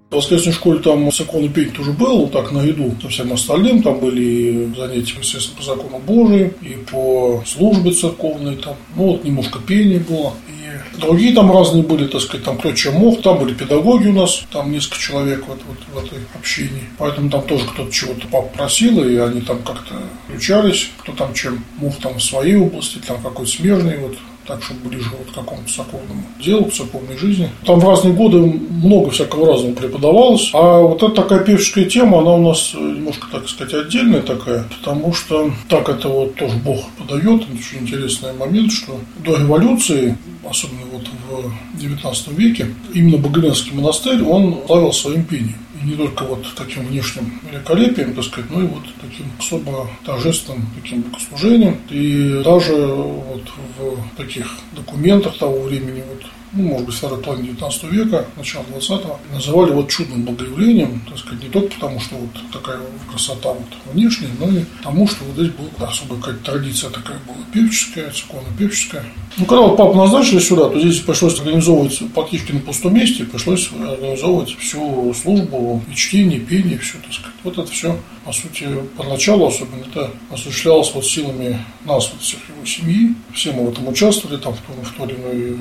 В 0.09 0.15
воскресной 0.15 0.53
школе 0.53 0.79
там 0.79 1.11
с 1.11 1.21
иконы 1.21 1.49
петь 1.49 1.73
тоже 1.73 1.91
было, 1.91 2.27
так 2.27 2.51
на 2.51 2.63
еду 2.63 2.95
со 2.99 3.09
всем 3.09 3.31
остальным. 3.31 3.83
Там 3.83 3.99
были 3.99 4.73
занятия, 4.75 5.13
естественно, 5.19 5.57
по 5.57 5.63
закону 5.63 5.99
Божию 5.99 6.51
и 6.63 6.77
по 6.91 7.43
службе 7.45 7.91
церковной. 7.91 8.55
Там, 8.55 8.75
ну, 8.95 9.11
вот 9.11 9.23
немножко 9.23 9.59
пения 9.59 9.99
было. 9.99 10.33
И 10.47 10.99
другие 10.99 11.35
там 11.35 11.51
разные 11.51 11.83
были, 11.83 12.07
так 12.07 12.21
сказать, 12.21 12.43
там 12.43 12.57
кто 12.57 12.71
чем 12.71 12.95
мог. 12.95 13.21
Там 13.21 13.37
были 13.37 13.53
педагоги 13.53 14.07
у 14.07 14.13
нас, 14.13 14.41
там 14.51 14.71
несколько 14.71 14.97
человек 14.97 15.43
вот, 15.47 15.59
вот 15.67 15.77
в 15.93 16.05
этой 16.07 16.17
общине. 16.33 16.89
Поэтому 16.97 17.29
там 17.29 17.43
тоже 17.43 17.65
кто-то 17.67 17.91
чего-то 17.91 18.27
попросил, 18.29 19.03
и 19.03 19.15
они 19.15 19.41
там 19.41 19.61
как-то 19.61 19.93
включались, 20.25 20.89
кто 20.97 21.11
там 21.11 21.35
чем 21.35 21.63
мог 21.77 21.95
там 21.97 22.17
в 22.17 22.23
своей 22.23 22.55
области, 22.55 22.97
там 22.97 23.21
какой-то 23.21 23.51
смежный 23.51 23.99
вот 23.99 24.17
так, 24.49 24.63
чтобы 24.63 24.89
ближе 24.89 25.11
вот 25.11 25.31
к 25.31 25.35
какому-то 25.35 25.71
церковному 25.71 26.23
делу, 26.43 26.65
к 26.65 26.73
церковной 26.73 27.15
жизни. 27.17 27.49
Там 27.65 27.79
в 27.79 27.87
разные 27.87 28.15
годы 28.15 28.39
много 28.39 29.11
всякого 29.11 29.53
разного 29.53 29.75
преподавалось, 29.75 30.49
а 30.53 30.81
вот 30.81 31.03
эта 31.03 31.21
такая 31.21 31.39
певческая 31.41 31.85
тема, 31.85 32.19
она 32.19 32.33
у 32.33 32.49
нас 32.49 32.73
немножко, 32.73 33.27
так 33.31 33.47
сказать, 33.47 33.75
отдельная 33.75 34.23
такая, 34.23 34.65
потому 34.79 35.13
что 35.13 35.51
так 35.69 35.87
это 35.87 36.07
вот 36.07 36.35
тоже 36.35 36.55
Бог 36.65 36.79
подает, 36.97 37.43
очень 37.43 37.83
интересный 37.83 38.33
момент, 38.33 38.71
что 38.71 38.99
до 39.23 39.37
революции, 39.37 40.17
особенно 40.49 40.85
вот 40.91 41.07
в 41.29 41.79
XIX 41.79 42.35
веке, 42.35 42.73
именно 42.93 43.17
Боголенский 43.17 43.71
монастырь, 43.73 44.23
он 44.23 44.57
славил 44.65 44.91
своим 44.91 45.23
пением 45.25 45.59
не 45.83 45.95
только 45.95 46.23
вот 46.23 46.45
таким 46.55 46.85
внешним 46.85 47.39
великолепием, 47.49 48.13
так 48.13 48.23
сказать, 48.23 48.49
но 48.51 48.61
и 48.61 48.67
вот 48.67 48.83
таким 49.01 49.27
особо 49.37 49.89
торжественным 50.05 50.67
таким 50.81 51.01
богослужением. 51.01 51.77
И 51.89 52.41
даже 52.43 52.75
вот 52.75 53.43
в 53.77 54.15
таких 54.17 54.57
документах 54.73 55.37
того 55.37 55.61
времени, 55.61 56.03
вот 56.09 56.23
ну, 56.53 56.63
может 56.63 56.85
быть, 56.85 56.95
второй 56.95 57.21
половины 57.21 57.47
19 57.47 57.83
века, 57.85 58.25
начало 58.35 58.63
20-го, 58.63 59.19
называли 59.33 59.71
вот 59.71 59.89
чудным 59.89 60.23
богоявлением, 60.23 61.01
так 61.07 61.17
сказать, 61.17 61.43
не 61.43 61.49
только 61.49 61.75
потому, 61.75 61.99
что 61.99 62.15
вот 62.15 62.29
такая 62.51 62.79
красота 63.09 63.49
вот 63.53 63.93
внешняя, 63.93 64.29
но 64.39 64.49
и 64.49 64.63
потому, 64.77 65.07
что 65.07 65.23
вот 65.25 65.35
здесь 65.35 65.51
была 65.51 65.89
особая 65.89 66.19
какая-то 66.19 66.51
традиция 66.51 66.89
такая 66.89 67.17
была 67.27 67.37
певческая, 67.53 68.11
церковно-певческая. 68.11 69.05
Ну, 69.37 69.45
когда 69.45 69.61
вот 69.61 69.77
папу 69.77 69.93
назначили 69.95 70.39
сюда, 70.39 70.69
то 70.69 70.79
здесь 70.79 70.99
пришлось 70.99 71.39
организовывать 71.39 72.01
практически 72.13 72.51
на 72.51 72.59
пустом 72.59 72.95
месте, 72.95 73.25
пришлось 73.25 73.69
организовывать 73.71 74.57
всю 74.57 75.13
службу, 75.13 75.83
и 75.91 75.95
чтение, 75.95 76.39
пение, 76.39 76.77
все, 76.79 76.97
так 77.03 77.13
сказать. 77.13 77.35
Вот 77.43 77.57
это 77.57 77.71
все, 77.71 77.97
по 78.29 78.33
сути, 78.33 78.67
поначалу 78.95 79.47
особенно 79.47 79.81
это 79.91 80.11
осуществлялось 80.31 80.91
вот 80.93 81.03
силами 81.03 81.65
нас, 81.83 82.11
вот 82.13 82.21
всех 82.21 82.39
его 82.47 82.63
семьи. 82.63 83.15
Все 83.33 83.51
мы 83.51 83.65
в 83.65 83.69
этом 83.69 83.87
участвовали, 83.87 84.37
там, 84.37 84.53
в 84.53 84.59
том, 84.59 84.75
в 84.83 84.91
той 84.93 85.07
или 85.07 85.15
иной 85.15 85.57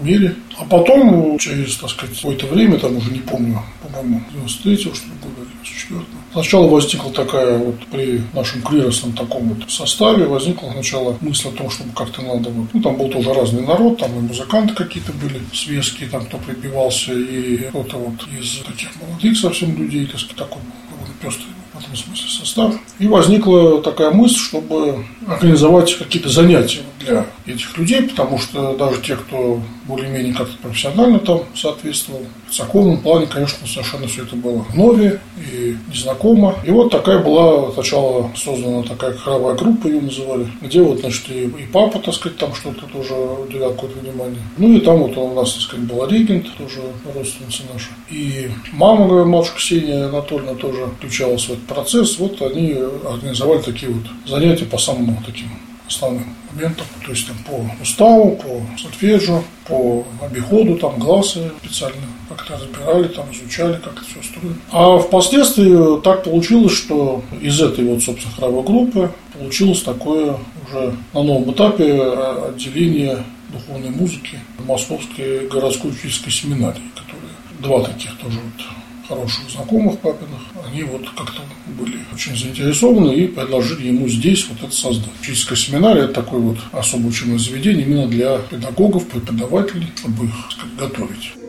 мере. 0.00 0.36
А 0.56 0.64
потом, 0.64 1.36
через, 1.40 1.78
так 1.78 1.90
сказать, 1.90 2.14
какое-то 2.14 2.46
время, 2.46 2.78
там 2.78 2.96
уже 2.96 3.10
не 3.10 3.18
помню, 3.18 3.60
по-моему, 3.82 4.22
93-го, 4.36 4.94
что 4.94 5.06
ли, 5.08 5.14
года, 5.20 5.50
94-го, 5.64 6.04
Сначала 6.32 6.68
возникла 6.68 7.12
такая 7.12 7.58
вот 7.58 7.84
при 7.90 8.22
нашем 8.32 8.62
клиросном 8.62 9.14
таком 9.14 9.48
вот 9.48 9.68
составе 9.68 10.24
возникла 10.24 10.70
сначала 10.70 11.18
мысль 11.20 11.48
о 11.48 11.50
том, 11.50 11.70
чтобы 11.70 11.90
как-то 11.90 12.22
надо 12.22 12.50
вот, 12.50 12.68
ну 12.72 12.80
там 12.82 12.96
был 12.98 13.08
тоже 13.08 13.34
разный 13.34 13.66
народ, 13.66 13.98
там 13.98 14.16
и 14.16 14.20
музыканты 14.20 14.74
какие-то 14.74 15.12
были 15.12 15.40
светские, 15.52 16.08
там 16.08 16.24
кто 16.26 16.38
прибивался, 16.38 17.14
и 17.14 17.56
кто-то 17.68 17.96
вот 17.96 18.14
из 18.40 18.58
таких 18.64 18.90
молодых 19.02 19.36
совсем 19.36 19.76
людей, 19.76 20.06
так 20.06 20.20
сказать, 20.20 20.36
такой 20.36 20.62
довольно 20.88 21.14
пестрый 21.20 21.52
этом 21.82 21.96
смысле 21.96 22.28
состав. 22.28 22.74
И 22.98 23.06
возникла 23.06 23.82
такая 23.82 24.10
мысль, 24.10 24.38
чтобы 24.38 25.04
организовать 25.26 25.96
какие-то 25.98 26.28
занятия 26.28 26.82
для 27.00 27.26
этих 27.46 27.76
людей, 27.76 28.02
потому 28.02 28.38
что 28.38 28.76
даже 28.76 29.00
те, 29.00 29.16
кто 29.16 29.60
более-менее 29.86 30.34
как-то 30.34 30.56
профессионально 30.58 31.18
там 31.18 31.42
соответствовал, 31.54 32.22
в 32.48 32.54
церковном 32.54 32.98
плане, 32.98 33.26
конечно, 33.26 33.66
совершенно 33.66 34.06
все 34.06 34.22
это 34.22 34.36
было 34.36 34.64
вновь 34.70 35.18
и 35.52 35.76
незнакомо. 35.88 36.54
И 36.64 36.70
вот 36.70 36.90
такая 36.90 37.18
была 37.18 37.72
сначала 37.72 38.30
создана 38.36 38.82
такая 38.82 39.14
хоровая 39.14 39.54
группа, 39.54 39.86
ее 39.86 40.00
называли, 40.00 40.46
где 40.60 40.82
вот, 40.82 41.00
значит, 41.00 41.28
и, 41.30 41.44
и 41.44 41.66
папа, 41.72 41.98
так 41.98 42.14
сказать, 42.14 42.38
там 42.38 42.54
что-то 42.54 42.86
тоже 42.86 43.14
уделял 43.14 43.72
какое-то 43.72 43.98
внимание. 43.98 44.42
Ну 44.58 44.76
и 44.76 44.80
там 44.80 44.98
вот 44.98 45.16
у 45.16 45.34
нас, 45.34 45.52
так 45.54 45.62
сказать, 45.62 45.86
была 45.86 46.06
регент, 46.08 46.46
тоже 46.56 46.80
родственница 47.14 47.62
наша. 47.72 47.88
И 48.10 48.50
мама, 48.72 49.24
матушка 49.24 49.58
Ксения 49.58 50.06
Анатольевна 50.08 50.54
тоже 50.54 50.86
включалась 50.98 51.44
в 51.44 51.52
этот 51.52 51.66
процесс. 51.66 52.18
Вот 52.18 52.40
они 52.42 52.76
организовали 53.08 53.62
такие 53.62 53.90
вот 53.90 54.04
занятия 54.26 54.64
по 54.64 54.78
самым 54.78 55.16
таким 55.24 55.48
основным 55.86 56.34
моментам, 56.54 56.86
то 57.04 57.10
есть 57.10 57.26
там, 57.26 57.36
по 57.46 57.82
уставу, 57.82 58.36
по 58.36 58.62
сольфеджио, 58.78 59.42
по 59.66 60.04
обиходу, 60.22 60.76
там 60.76 60.98
глазы 60.98 61.50
специально 61.62 62.02
как-то 62.28 62.54
разбирали, 62.54 63.08
там 63.08 63.26
изучали, 63.32 63.74
как 63.74 63.94
это 63.94 64.04
все 64.04 64.20
устроено. 64.20 64.56
А 64.70 64.98
впоследствии 64.98 66.00
так 66.02 66.24
получилось, 66.24 66.72
что 66.72 67.22
из 67.40 67.60
этой 67.60 67.84
вот, 67.84 68.02
собственно, 68.02 68.34
хоровой 68.34 68.64
группы 68.64 69.10
получилось 69.38 69.82
такое 69.82 70.36
уже 70.66 70.94
на 71.12 71.22
новом 71.22 71.52
этапе 71.52 72.00
отделение 72.48 73.24
духовной 73.52 73.90
музыки 73.90 74.38
Московской 74.66 75.46
городской 75.48 75.90
учительской 75.90 76.32
семинарии, 76.32 76.82
которые 76.94 77.32
два 77.60 77.82
таких 77.82 78.16
тоже 78.18 78.38
вот 78.38 78.66
хороших 79.12 79.50
знакомых 79.50 79.98
папиных, 79.98 80.40
они 80.66 80.82
вот 80.84 81.08
как-то 81.10 81.42
были 81.78 81.98
очень 82.12 82.36
заинтересованы 82.36 83.12
и 83.12 83.26
предложили 83.26 83.88
ему 83.88 84.08
здесь 84.08 84.46
вот 84.48 84.62
это 84.62 84.74
создать. 84.74 85.10
Учительская 85.20 85.56
семинария– 85.56 86.04
это 86.04 86.14
такое 86.14 86.40
вот 86.40 86.58
особое 86.72 87.08
учебное 87.08 87.38
заведение 87.38 87.86
именно 87.86 88.06
для 88.06 88.38
педагогов, 88.38 89.06
преподавателей, 89.06 89.88
чтобы 89.96 90.26
их 90.26 90.34
сказать, 90.50 90.76
готовить. 90.76 91.41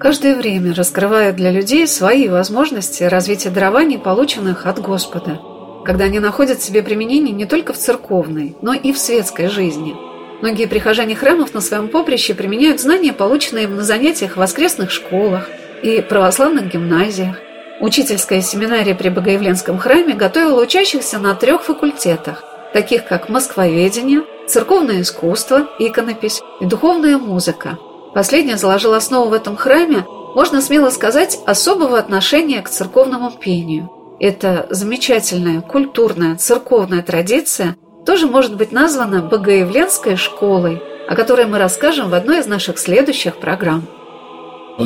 Каждое 0.00 0.34
время 0.34 0.74
раскрывают 0.74 1.36
для 1.36 1.50
людей 1.50 1.86
свои 1.86 2.26
возможности 2.28 3.02
развития 3.02 3.50
дарований, 3.50 3.98
полученных 3.98 4.66
от 4.66 4.80
Господа, 4.80 5.40
когда 5.84 6.06
они 6.06 6.18
находят 6.18 6.62
себе 6.62 6.82
применение 6.82 7.34
не 7.34 7.44
только 7.44 7.74
в 7.74 7.78
церковной, 7.78 8.56
но 8.62 8.72
и 8.72 8.92
в 8.92 8.98
светской 8.98 9.48
жизни. 9.48 9.94
Многие 10.40 10.66
прихожане 10.66 11.14
храмов 11.14 11.52
на 11.52 11.60
своем 11.60 11.88
поприще 11.88 12.32
применяют 12.32 12.80
знания, 12.80 13.12
полученные 13.12 13.64
им 13.64 13.76
на 13.76 13.82
занятиях 13.82 14.32
в 14.32 14.36
воскресных 14.38 14.90
школах 14.90 15.50
и 15.82 16.00
православных 16.00 16.72
гимназиях. 16.72 17.36
Учительская 17.80 18.40
семинария 18.40 18.94
при 18.94 19.10
Богоявленском 19.10 19.78
храме 19.78 20.14
готовила 20.14 20.62
учащихся 20.62 21.18
на 21.18 21.34
трех 21.34 21.62
факультетах, 21.62 22.42
таких 22.72 23.06
как 23.06 23.28
москвоведение, 23.28 24.22
церковное 24.48 25.02
искусство, 25.02 25.68
иконопись 25.78 26.40
и 26.60 26.64
духовная 26.64 27.18
музыка– 27.18 27.78
Последний 28.14 28.56
заложил 28.56 28.94
основу 28.94 29.30
в 29.30 29.32
этом 29.32 29.56
храме, 29.56 30.04
можно 30.34 30.60
смело 30.60 30.90
сказать, 30.90 31.38
особого 31.46 31.98
отношения 31.98 32.60
к 32.62 32.68
церковному 32.68 33.30
пению. 33.30 33.90
Эта 34.20 34.66
замечательная 34.70 35.60
культурная 35.60 36.36
церковная 36.36 37.02
традиция 37.02 37.76
тоже 38.04 38.26
может 38.26 38.56
быть 38.56 38.72
названа 38.72 39.22
Богоявленской 39.22 40.16
школой, 40.16 40.82
о 41.08 41.14
которой 41.14 41.46
мы 41.46 41.58
расскажем 41.58 42.10
в 42.10 42.14
одной 42.14 42.40
из 42.40 42.46
наших 42.46 42.78
следующих 42.78 43.38
программ. 43.38 43.86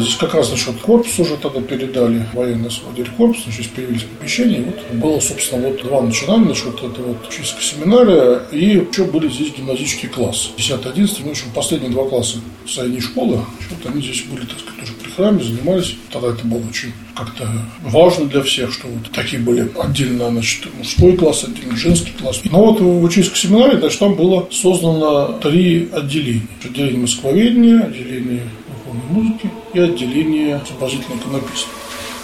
Здесь 0.00 0.16
как 0.16 0.34
раз 0.34 0.50
насчет 0.50 0.76
корпуса 0.80 1.22
уже 1.22 1.36
тогда 1.36 1.60
передали, 1.60 2.26
военный 2.32 2.68
освободили 2.68 3.08
корпус, 3.16 3.44
значит, 3.44 3.70
появились 3.72 4.02
помещения. 4.02 4.58
И 4.58 4.64
вот 4.64 4.76
было, 4.92 5.20
собственно, 5.20 5.68
вот 5.68 5.82
два 5.82 6.02
начинания, 6.02 6.46
значит, 6.46 6.64
вот 6.64 6.82
это 6.82 7.02
вот 7.02 7.28
учительская 7.28 7.62
семинария, 7.62 8.42
и 8.50 8.84
еще 8.90 9.04
были 9.04 9.28
здесь 9.28 9.52
гимназические 9.56 10.10
классы. 10.10 10.48
10-11, 10.56 11.16
ну, 11.20 11.28
в 11.28 11.30
общем, 11.30 11.46
последние 11.54 11.90
два 11.90 12.04
класса 12.06 12.38
средней 12.66 13.00
школы, 13.00 13.36
вот 13.70 13.92
они 13.92 14.02
здесь 14.02 14.22
были, 14.22 14.44
так 14.46 14.58
сказать, 14.58 14.80
тоже 14.80 14.92
при 15.02 15.10
храме, 15.10 15.42
занимались. 15.42 15.96
Тогда 16.12 16.28
это 16.28 16.46
было 16.46 16.62
очень 16.68 16.92
как-то 17.14 17.48
важно 17.82 18.26
для 18.26 18.42
всех, 18.42 18.72
что 18.72 18.88
вот 18.88 19.10
такие 19.12 19.40
были 19.40 19.70
отдельно, 19.78 20.30
значит, 20.30 20.66
мужской 20.76 21.16
класс, 21.16 21.44
отдельно 21.44 21.76
женский 21.76 22.12
класс. 22.18 22.40
Но 22.44 22.64
вот 22.64 22.80
в 22.80 23.02
учительской 23.02 23.38
семинарии, 23.38 23.78
значит, 23.78 23.98
там 23.98 24.14
было 24.14 24.48
создано 24.50 25.38
три 25.42 25.88
отделения. 25.92 26.48
Отделение 26.64 27.00
москвоведения, 27.00 27.80
отделение 27.80 28.42
духовной 28.68 29.04
музыки 29.10 29.50
и 29.74 29.80
отделение 29.80 30.60
изобразительной 30.64 31.18
иконописания. 31.18 31.74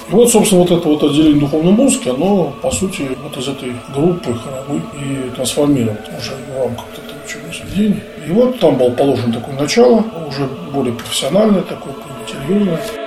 И 0.09 0.13
вот, 0.13 0.31
собственно, 0.31 0.63
вот 0.63 0.71
это 0.71 0.89
вот 0.89 1.03
отделение 1.05 1.41
духовной 1.41 1.73
музыки, 1.73 2.09
оно, 2.09 2.53
по 2.63 2.71
сути, 2.71 3.09
вот 3.23 3.37
из 3.37 3.49
этой 3.49 3.73
группы 3.95 4.35
хоровой 4.35 4.83
и 4.99 5.31
трансформировалось 5.37 6.09
уже 6.19 6.33
в 6.33 6.59
рамках 6.59 6.87
этого 6.95 7.17
учебного 7.25 7.55
заведения. 7.55 8.03
И 8.27 8.31
вот 8.33 8.59
там 8.59 8.77
было 8.77 8.91
положено 8.91 9.33
такое 9.33 9.57
начало, 9.57 10.05
уже 10.29 10.49
более 10.73 10.95
профессиональное, 10.95 11.63
такое 11.63 11.93
более 11.95 12.27
серьезное. 12.27 13.00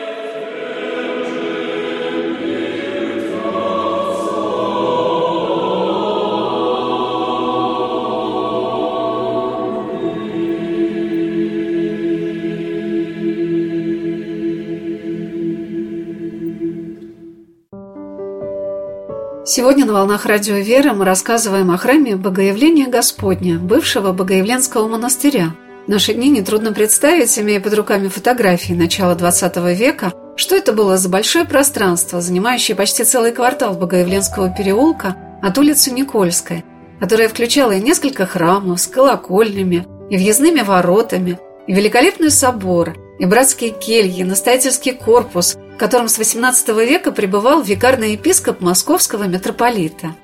Сегодня 19.45 19.85
на 19.85 19.91
«Волнах 19.91 20.25
Радио 20.25 20.55
Веры» 20.55 20.93
мы 20.93 21.03
рассказываем 21.03 21.69
о 21.69 21.77
храме 21.77 22.15
Богоявления 22.15 22.87
Господня, 22.87 23.59
бывшего 23.59 24.13
Богоявленского 24.13 24.87
монастыря. 24.87 25.53
В 25.85 25.89
наши 25.89 26.13
дни 26.13 26.29
нетрудно 26.29 26.71
представить, 26.71 27.37
имея 27.37 27.59
под 27.59 27.73
руками 27.73 28.07
фотографии 28.07 28.71
начала 28.71 29.15
XX 29.15 29.75
века, 29.75 30.13
что 30.37 30.55
это 30.55 30.71
было 30.71 30.95
за 30.95 31.09
большое 31.09 31.43
пространство, 31.43 32.21
занимающее 32.21 32.77
почти 32.77 33.03
целый 33.03 33.33
квартал 33.33 33.73
Богоявленского 33.73 34.49
переулка 34.49 35.17
от 35.41 35.57
улицы 35.57 35.91
Никольской, 35.91 36.63
которое 37.01 37.27
включало 37.27 37.73
и 37.73 37.81
несколько 37.81 38.25
храмов 38.25 38.79
с 38.79 38.87
колокольнями, 38.87 39.85
и 40.09 40.15
въездными 40.15 40.61
воротами, 40.61 41.37
и 41.67 41.73
великолепный 41.73 42.31
собор, 42.31 42.95
и 43.19 43.25
братские 43.25 43.71
кельи, 43.71 44.23
настоятельский 44.23 44.93
корпус, 44.93 45.57
в 45.73 45.77
котором 45.77 46.07
с 46.07 46.19
XVIII 46.19 46.85
века 46.85 47.11
пребывал 47.11 47.61
викарный 47.61 48.13
епископ 48.13 48.61
московского 48.61 49.23
митрополита. 49.23 50.15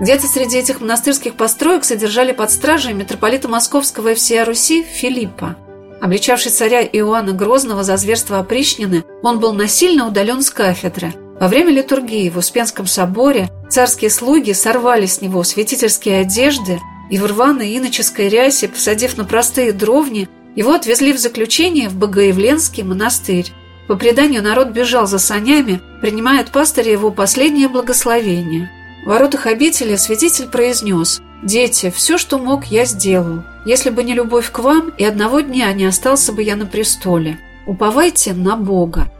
Где-то 0.00 0.26
среди 0.26 0.58
этих 0.58 0.80
монастырских 0.80 1.34
построек 1.34 1.84
содержали 1.84 2.32
под 2.32 2.50
стражей 2.50 2.94
митрополита 2.94 3.48
Московского 3.48 4.08
и 4.08 4.14
всея 4.14 4.44
Руси 4.44 4.82
Филиппа. 4.82 5.56
Обличавший 6.00 6.50
царя 6.50 6.82
Иоанна 6.82 7.32
Грозного 7.32 7.84
за 7.84 7.96
зверство 7.96 8.38
опричнины, 8.38 9.04
он 9.22 9.38
был 9.38 9.52
насильно 9.52 10.08
удален 10.08 10.42
с 10.42 10.50
кафедры. 10.50 11.14
Во 11.40 11.48
время 11.48 11.72
литургии 11.72 12.28
в 12.28 12.38
Успенском 12.38 12.86
соборе 12.86 13.48
царские 13.70 14.10
слуги 14.10 14.52
сорвали 14.52 15.06
с 15.06 15.20
него 15.20 15.42
святительские 15.44 16.20
одежды 16.20 16.80
и 17.10 17.18
в 17.18 17.26
рваной 17.26 17.76
иноческой 17.76 18.28
рясе, 18.28 18.68
посадив 18.68 19.16
на 19.16 19.24
простые 19.24 19.72
дровни, 19.72 20.28
его 20.56 20.72
отвезли 20.72 21.12
в 21.12 21.18
заключение 21.18 21.88
в 21.88 21.96
Богоявленский 21.96 22.82
монастырь. 22.82 23.52
По 23.86 23.96
преданию, 23.96 24.42
народ 24.42 24.68
бежал 24.68 25.06
за 25.06 25.18
санями, 25.18 25.80
принимая 26.00 26.40
от 26.40 26.50
пастыря 26.50 26.90
его 26.90 27.10
последнее 27.10 27.68
благословение. 27.68 28.70
В 29.04 29.08
воротах 29.08 29.46
обители 29.46 29.96
святитель 29.96 30.46
произнес 30.46 31.20
«Дети, 31.42 31.92
все, 31.94 32.16
что 32.16 32.38
мог, 32.38 32.64
я 32.66 32.86
сделал. 32.86 33.42
Если 33.66 33.90
бы 33.90 34.02
не 34.02 34.14
любовь 34.14 34.50
к 34.50 34.58
вам, 34.60 34.92
и 34.96 35.04
одного 35.04 35.40
дня 35.40 35.70
не 35.74 35.84
остался 35.84 36.32
бы 36.32 36.42
я 36.42 36.56
на 36.56 36.64
престоле. 36.64 37.38
Уповайте 37.66 38.32
на 38.32 38.56
Бога». 38.56 39.10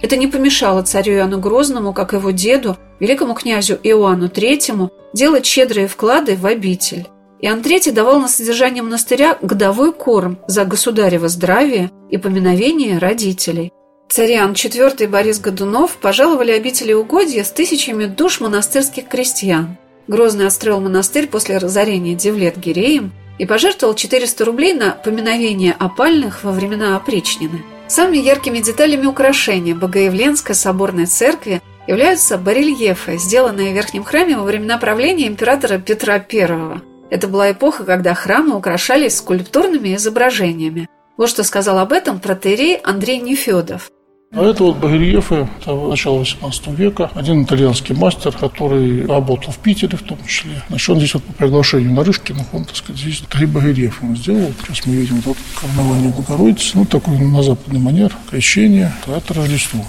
Это 0.00 0.16
не 0.16 0.28
помешало 0.28 0.82
царю 0.82 1.14
Иоанну 1.14 1.40
Грозному, 1.40 1.92
как 1.92 2.12
его 2.12 2.30
деду, 2.30 2.76
великому 3.00 3.34
князю 3.34 3.78
Иоанну 3.82 4.28
Третьему, 4.28 4.92
делать 5.12 5.46
щедрые 5.46 5.88
вклады 5.88 6.36
в 6.36 6.46
обитель. 6.46 7.08
Иоанн 7.40 7.60
III 7.60 7.92
давал 7.92 8.20
на 8.20 8.28
содержание 8.28 8.82
монастыря 8.82 9.36
годовой 9.42 9.92
корм 9.92 10.38
за 10.46 10.64
государево 10.64 11.28
здравие 11.28 11.90
и 12.10 12.18
поминовение 12.18 12.98
родителей. 12.98 13.72
Цариан 14.08 14.52
IV 14.52 15.08
Борис 15.08 15.40
Годунов 15.40 15.96
пожаловали 15.96 16.52
обители 16.52 16.92
угодья 16.92 17.42
с 17.42 17.50
тысячами 17.50 18.06
душ 18.06 18.40
монастырских 18.40 19.08
крестьян. 19.08 19.76
Грозный 20.06 20.46
отстроил 20.46 20.80
монастырь 20.80 21.26
после 21.26 21.58
разорения 21.58 22.14
Девлет 22.14 22.56
Гиреем 22.56 23.12
и 23.38 23.46
пожертвовал 23.46 23.94
400 23.94 24.44
рублей 24.44 24.72
на 24.74 24.92
поминовение 24.92 25.74
опальных 25.78 26.44
во 26.44 26.52
времена 26.52 26.96
опричнины. 26.96 27.62
Самыми 27.88 28.18
яркими 28.18 28.60
деталями 28.60 29.06
украшения 29.06 29.74
Богоявленской 29.74 30.54
соборной 30.54 31.06
церкви 31.06 31.60
являются 31.86 32.38
барельефы, 32.38 33.18
сделанные 33.18 33.72
в 33.72 33.74
верхнем 33.74 34.04
храме 34.04 34.36
во 34.36 34.44
времена 34.44 34.78
правления 34.78 35.26
императора 35.26 35.78
Петра 35.78 36.14
I. 36.14 36.80
Это 37.10 37.28
была 37.28 37.52
эпоха, 37.52 37.84
когда 37.84 38.14
храмы 38.14 38.56
украшались 38.56 39.16
скульптурными 39.16 39.94
изображениями. 39.96 40.88
Вот 41.16 41.28
что 41.28 41.44
сказал 41.44 41.78
об 41.78 41.92
этом 41.92 42.20
протеерей 42.20 42.76
Андрей 42.76 43.18
Нефедов. 43.18 43.90
А 44.36 44.44
это 44.44 44.64
вот 44.64 44.76
барельефы 44.76 45.48
начала 45.64 46.18
18 46.18 46.66
века. 46.68 47.10
Один 47.14 47.44
итальянский 47.44 47.94
мастер, 47.94 48.32
который 48.32 49.06
работал 49.06 49.50
в 49.50 49.56
Питере 49.56 49.96
в 49.96 50.02
том 50.02 50.18
числе. 50.26 50.62
Значит, 50.68 50.90
он 50.90 50.98
здесь 50.98 51.14
вот 51.14 51.24
по 51.24 51.32
приглашению 51.32 51.92
Нарышкина, 51.92 52.44
он, 52.52 52.66
так 52.66 52.76
сказать, 52.76 53.00
здесь 53.00 53.22
три 53.30 53.46
барельефа 53.46 54.04
он 54.04 54.14
сделал. 54.14 54.52
Сейчас 54.62 54.84
мы 54.84 54.94
видим 54.96 55.22
тут 55.22 55.38
карнавальную 55.58 56.12
Богородицы. 56.12 56.76
Ну, 56.76 56.84
такой 56.84 57.18
на 57.18 57.42
западный 57.42 57.80
манер. 57.80 58.14
Крещение, 58.30 58.92
это 59.06 59.32
Рождество. 59.32 59.82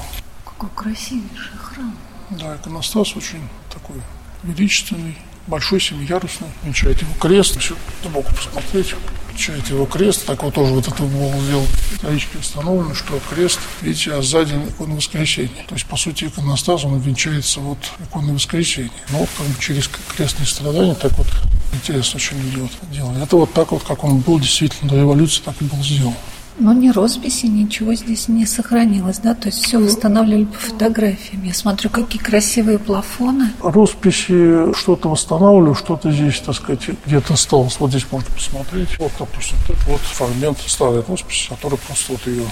Какой 0.45 0.69
красивейший 0.75 1.57
храм. 1.57 1.93
Да, 2.29 2.55
иконостас 2.55 3.17
очень 3.17 3.41
такой 3.69 3.97
величественный 4.43 5.17
большой 5.47 5.81
семиярусный, 5.81 6.47
венчает 6.63 7.01
его 7.01 7.13
крест, 7.19 7.59
все 7.59 7.75
сбоку 8.03 8.33
посмотреть, 8.33 8.95
венчает 9.37 9.69
его 9.69 9.85
крест, 9.85 10.25
так 10.25 10.41
вот 10.41 10.55
тоже 10.55 10.73
вот 10.73 10.87
это 10.87 11.03
было 11.03 11.31
сделано 11.41 11.67
исторически 11.93 12.37
установлено, 12.37 12.95
что 12.95 13.19
крест, 13.29 13.59
видите, 13.81 14.13
а 14.13 14.21
сзади 14.21 14.53
икона 14.53 14.95
воскресения. 14.95 15.63
То 15.67 15.75
есть, 15.75 15.85
по 15.85 15.95
сути, 15.95 16.25
иконостас, 16.25 16.83
он 16.83 16.99
венчается 16.99 17.59
вот 17.59 17.77
иконой 17.99 18.33
воскресения. 18.33 18.91
Но 19.11 19.19
там 19.19 19.47
через 19.59 19.89
крестные 20.15 20.47
страдания 20.47 20.95
так 20.95 21.15
вот 21.17 21.27
интересно 21.71 22.17
очень 22.17 22.39
идет 22.49 22.71
дело. 22.91 23.13
Это 23.21 23.35
вот 23.35 23.53
так 23.53 23.71
вот, 23.71 23.83
как 23.83 24.03
он 24.03 24.19
был 24.19 24.39
действительно 24.39 24.89
до 24.89 24.97
революции, 24.97 25.41
так 25.43 25.55
и 25.61 25.65
был 25.65 25.83
сделан. 25.83 26.15
Но 26.59 26.73
ни 26.73 26.89
росписи, 26.89 27.45
ничего 27.45 27.93
здесь 27.93 28.27
не 28.27 28.45
сохранилось, 28.45 29.19
да? 29.19 29.35
То 29.35 29.47
есть 29.47 29.63
все 29.63 29.77
восстанавливали 29.77 30.45
по 30.45 30.57
фотографиям. 30.57 31.43
Я 31.43 31.53
смотрю, 31.53 31.89
какие 31.89 32.21
красивые 32.21 32.79
плафоны. 32.79 33.51
Росписи 33.61 34.73
что-то 34.73 35.09
восстанавливаю, 35.09 35.75
что-то 35.75 36.11
здесь, 36.11 36.39
так 36.39 36.55
сказать, 36.55 36.81
где-то 37.05 37.35
осталось. 37.35 37.77
Вот 37.79 37.91
здесь 37.91 38.05
можно 38.11 38.29
посмотреть. 38.31 38.97
Вот, 38.97 39.11
допустим, 39.19 39.57
вот, 39.67 39.77
вот 39.87 40.01
фрагмент 40.01 40.57
старой 40.65 41.03
росписи, 41.07 41.49
который 41.49 41.77
просто 41.77 42.13
вот 42.13 42.27
ее 42.27 42.43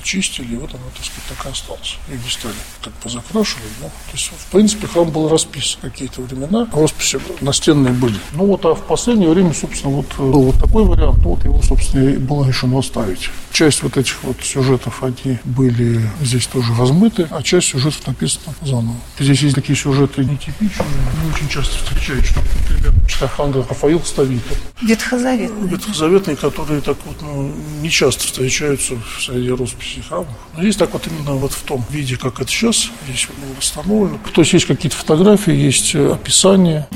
очистили, 0.00 0.54
и 0.54 0.56
вот 0.56 0.70
она, 0.74 0.84
так 0.96 1.04
сказать, 1.04 1.24
так 1.28 1.46
и 1.46 1.48
осталась. 1.50 1.96
Ее 2.08 2.18
не 2.22 2.30
стали 2.30 2.54
как 2.82 2.92
бы 3.02 3.10
закрашивать, 3.10 3.72
да. 3.80 3.86
То 3.88 4.12
есть, 4.12 4.30
в 4.36 4.50
принципе, 4.50 4.86
храм 4.86 5.10
был 5.10 5.28
расписан 5.28 5.80
какие-то 5.82 6.22
времена, 6.22 6.68
росписи 6.72 7.20
настенные 7.40 7.92
были. 7.92 8.16
Ну 8.32 8.46
вот, 8.46 8.64
а 8.64 8.74
в 8.74 8.82
последнее 8.86 9.30
время, 9.30 9.52
собственно, 9.54 9.94
вот 9.94 10.16
был 10.16 10.44
вот 10.44 10.58
такой 10.58 10.84
вариант, 10.84 11.18
вот 11.18 11.44
его, 11.44 11.60
собственно, 11.62 12.08
и 12.08 12.16
было 12.16 12.46
решено 12.46 12.78
оставить. 12.78 13.30
Часть 13.52 13.82
вот 13.82 13.96
этих 13.96 14.22
вот 14.22 14.36
сюжетов, 14.42 15.02
они 15.02 15.38
были 15.44 16.08
здесь 16.20 16.46
тоже 16.46 16.74
размыты, 16.74 17.26
а 17.30 17.42
часть 17.42 17.68
сюжетов 17.68 18.06
написана 18.06 18.54
заново. 18.62 18.96
Здесь 19.18 19.42
есть 19.42 19.54
такие 19.54 19.76
сюжеты 19.76 20.24
нетипичные, 20.24 20.88
не 21.22 21.30
очень 21.30 21.48
часто 21.48 21.76
встречаются, 21.76 22.32
что, 22.32 22.40
например, 22.40 22.94
Архангел 23.20 23.66
Рафаил 23.68 24.02
Ставитер. 24.02 24.56
Ветхозаветные. 24.80 25.68
Ветхозаветные, 25.68 26.36
которые 26.36 26.80
так 26.80 26.96
вот, 27.04 27.20
ну, 27.20 27.52
не 27.82 27.90
часто 27.90 28.24
встречаются 28.24 28.94
среди 29.20 29.50
росписей 29.50 29.89
храмов. 29.98 30.28
Но 30.56 30.62
есть 30.62 30.78
так 30.78 30.92
вот 30.92 31.06
именно 31.06 31.32
вот 31.32 31.52
в 31.52 31.62
том 31.62 31.84
виде, 31.90 32.16
как 32.16 32.40
это 32.40 32.50
сейчас, 32.50 32.90
здесь 33.08 33.28
вот 33.28 33.56
восстановлено. 33.56 34.18
То 34.32 34.42
есть 34.42 34.52
есть 34.52 34.66
какие-то 34.66 34.96
фотографии, 34.96 35.52
есть 35.52 35.94
э, 35.94 36.12
описание. 36.12 36.86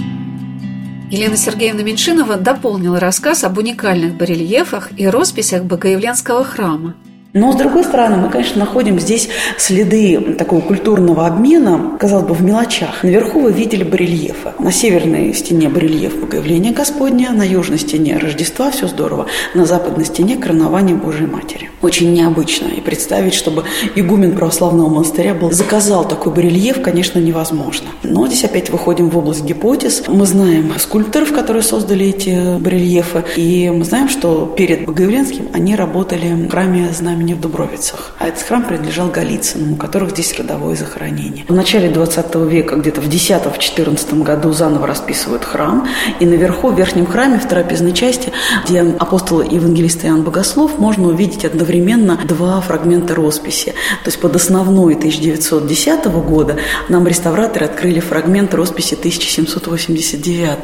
Елена 1.10 1.36
Сергеевна 1.36 1.82
Меньшинова 1.82 2.36
дополнила 2.36 2.98
рассказ 2.98 3.44
об 3.44 3.58
уникальных 3.58 4.14
барельефах 4.14 4.90
и 4.96 5.06
росписях 5.06 5.64
Богоявленского 5.64 6.44
храма. 6.44 6.94
Но, 7.36 7.52
с 7.52 7.56
другой 7.56 7.82
стороны, 7.82 8.16
мы, 8.16 8.30
конечно, 8.30 8.60
находим 8.60 9.00
здесь 9.00 9.28
следы 9.58 10.36
такого 10.38 10.60
культурного 10.60 11.26
обмена, 11.26 11.96
казалось 11.98 12.28
бы, 12.28 12.32
в 12.32 12.44
мелочах. 12.44 13.02
Наверху 13.02 13.40
вы 13.40 13.50
видели 13.50 13.82
барельефы. 13.82 14.52
На 14.60 14.70
северной 14.70 15.34
стене 15.34 15.68
барельеф 15.68 16.14
Богоявления 16.20 16.72
Господня, 16.72 17.32
на 17.32 17.42
южной 17.42 17.80
стене 17.80 18.18
Рождества, 18.18 18.70
все 18.70 18.86
здорово, 18.86 19.26
на 19.52 19.66
западной 19.66 20.04
стене 20.04 20.36
коронование 20.36 20.94
Божьей 20.94 21.26
Матери. 21.26 21.70
Очень 21.82 22.12
необычно. 22.12 22.68
И 22.68 22.80
представить, 22.80 23.34
чтобы 23.34 23.64
игумен 23.96 24.36
православного 24.36 24.88
монастыря 24.88 25.34
был, 25.34 25.50
заказал 25.50 26.06
такой 26.06 26.32
барельеф, 26.32 26.82
конечно, 26.82 27.18
невозможно. 27.18 27.88
Но 28.04 28.28
здесь 28.28 28.44
опять 28.44 28.70
выходим 28.70 29.10
в 29.10 29.18
область 29.18 29.42
гипотез. 29.44 30.04
Мы 30.06 30.24
знаем 30.26 30.72
скульпторов, 30.78 31.32
которые 31.32 31.64
создали 31.64 32.06
эти 32.06 32.58
барельефы, 32.60 33.24
и 33.34 33.70
мы 33.70 33.84
знаем, 33.84 34.08
что 34.08 34.54
перед 34.56 34.86
Богоявленским 34.86 35.48
они 35.52 35.74
работали 35.74 36.28
в 36.28 36.48
храме 36.48 36.90
знамени 36.92 37.23
храмине 37.24 37.34
в 37.34 37.40
Дубровицах. 37.40 38.12
А 38.18 38.28
этот 38.28 38.42
храм 38.42 38.62
принадлежал 38.64 39.08
Голицынам, 39.08 39.72
у 39.72 39.76
которых 39.76 40.10
здесь 40.10 40.38
родовое 40.38 40.76
захоронение. 40.76 41.44
В 41.48 41.54
начале 41.54 41.88
20 41.88 42.34
века, 42.34 42.76
где-то 42.76 43.00
в 43.00 43.08
10-14 43.08 44.22
году 44.22 44.52
заново 44.52 44.86
расписывают 44.86 45.44
храм. 45.44 45.86
И 46.20 46.26
наверху, 46.26 46.68
в 46.68 46.76
верхнем 46.76 47.06
храме, 47.06 47.38
в 47.38 47.48
трапезной 47.48 47.92
части, 47.92 48.32
где 48.64 48.80
апостол 48.80 49.40
и 49.40 49.54
евангелист 49.54 50.04
Иоанн 50.04 50.22
Богослов, 50.22 50.78
можно 50.78 51.08
увидеть 51.08 51.44
одновременно 51.44 52.18
два 52.24 52.60
фрагмента 52.60 53.14
росписи. 53.14 53.74
То 54.04 54.10
есть 54.10 54.20
под 54.20 54.36
основной 54.36 54.94
1910 54.94 56.06
года 56.06 56.56
нам 56.88 57.06
реставраторы 57.06 57.66
открыли 57.66 58.00
фрагмент 58.00 58.54
росписи 58.54 58.94
1789. 58.94 60.58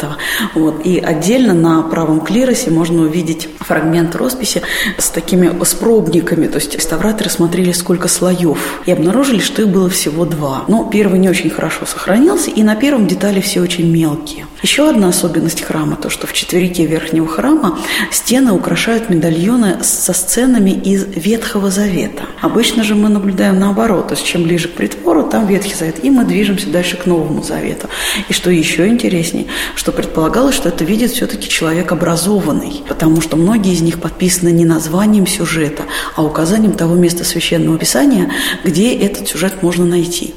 Вот. 0.55 0.85
И 0.85 0.99
отдельно 0.99 1.55
на 1.55 1.83
правом 1.83 2.21
клиросе 2.21 2.71
можно 2.71 3.03
увидеть 3.03 3.49
фрагмент 3.61 4.15
росписи 4.17 4.63
с 4.99 5.09
такими 5.11 5.51
с 5.65 5.75
пробниками, 5.75 6.47
то 6.51 6.59
есть 6.59 6.75
реставраторы 6.75 7.31
смотрели, 7.31 7.73
сколько 7.73 8.09
слоев, 8.09 8.83
и 8.87 8.93
обнаружили, 8.93 9.39
что 9.39 9.63
их 9.63 9.69
было 9.69 9.89
всего 9.89 10.25
два. 10.25 10.65
Но 10.69 10.89
первый 10.91 11.19
не 11.19 11.29
очень 11.29 11.51
хорошо 11.51 11.87
сохранился, 11.87 12.51
и 12.51 12.63
на 12.63 12.77
первом 12.77 13.07
детали 13.07 13.41
все 13.41 13.61
очень 13.61 13.91
мелкие. 13.91 14.47
Еще 14.63 14.89
одна 14.91 15.09
особенность 15.09 15.63
храма, 15.63 15.97
то, 15.97 16.11
что 16.11 16.27
в 16.27 16.35
четверике 16.35 16.85
верхнего 16.85 17.27
храма 17.27 17.79
стены 18.11 18.53
украшают 18.53 19.09
медальоны 19.09 19.83
со 19.83 20.13
сценами 20.13 20.71
из 20.71 21.05
Ветхого 21.05 21.71
Завета. 21.71 22.25
Обычно 22.43 22.85
же 22.85 22.95
мы 22.95 23.09
наблюдаем 23.09 23.59
наоборот, 23.59 24.09
то 24.09 24.15
есть 24.15 24.27
чем 24.27 24.43
ближе 24.43 24.69
к 24.69 24.73
притвору, 24.73 25.23
там 25.23 25.47
Ветхий 25.47 25.75
Завет, 25.75 26.05
и 26.05 26.11
мы 26.11 26.25
движемся 26.25 26.69
дальше 26.69 26.99
к 26.99 27.07
Новому 27.07 27.43
Завету. 27.43 27.89
И 28.29 28.35
что 28.35 28.51
еще 28.51 28.87
интереснее, 28.87 29.47
что 29.75 29.93
предполагалось, 29.93 30.55
что 30.55 30.69
это 30.69 30.85
видит 30.85 31.13
все-таки 31.13 31.49
человек 31.49 31.91
образованный, 31.93 32.83
потому 32.87 33.23
что 33.23 33.37
многие 33.37 33.73
из 33.73 33.81
них 33.81 33.99
подписаны 33.99 34.51
не 34.51 34.67
названием 34.67 35.27
сюжета, 35.27 35.85
а 36.17 36.23
указанием 36.23 36.73
того 36.73 36.95
места 36.97 37.25
Священного 37.25 37.79
Писания, 37.79 38.31
где 38.63 38.95
этот 38.95 39.27
сюжет 39.27 39.63
можно 39.63 39.87
найти. 39.87 40.35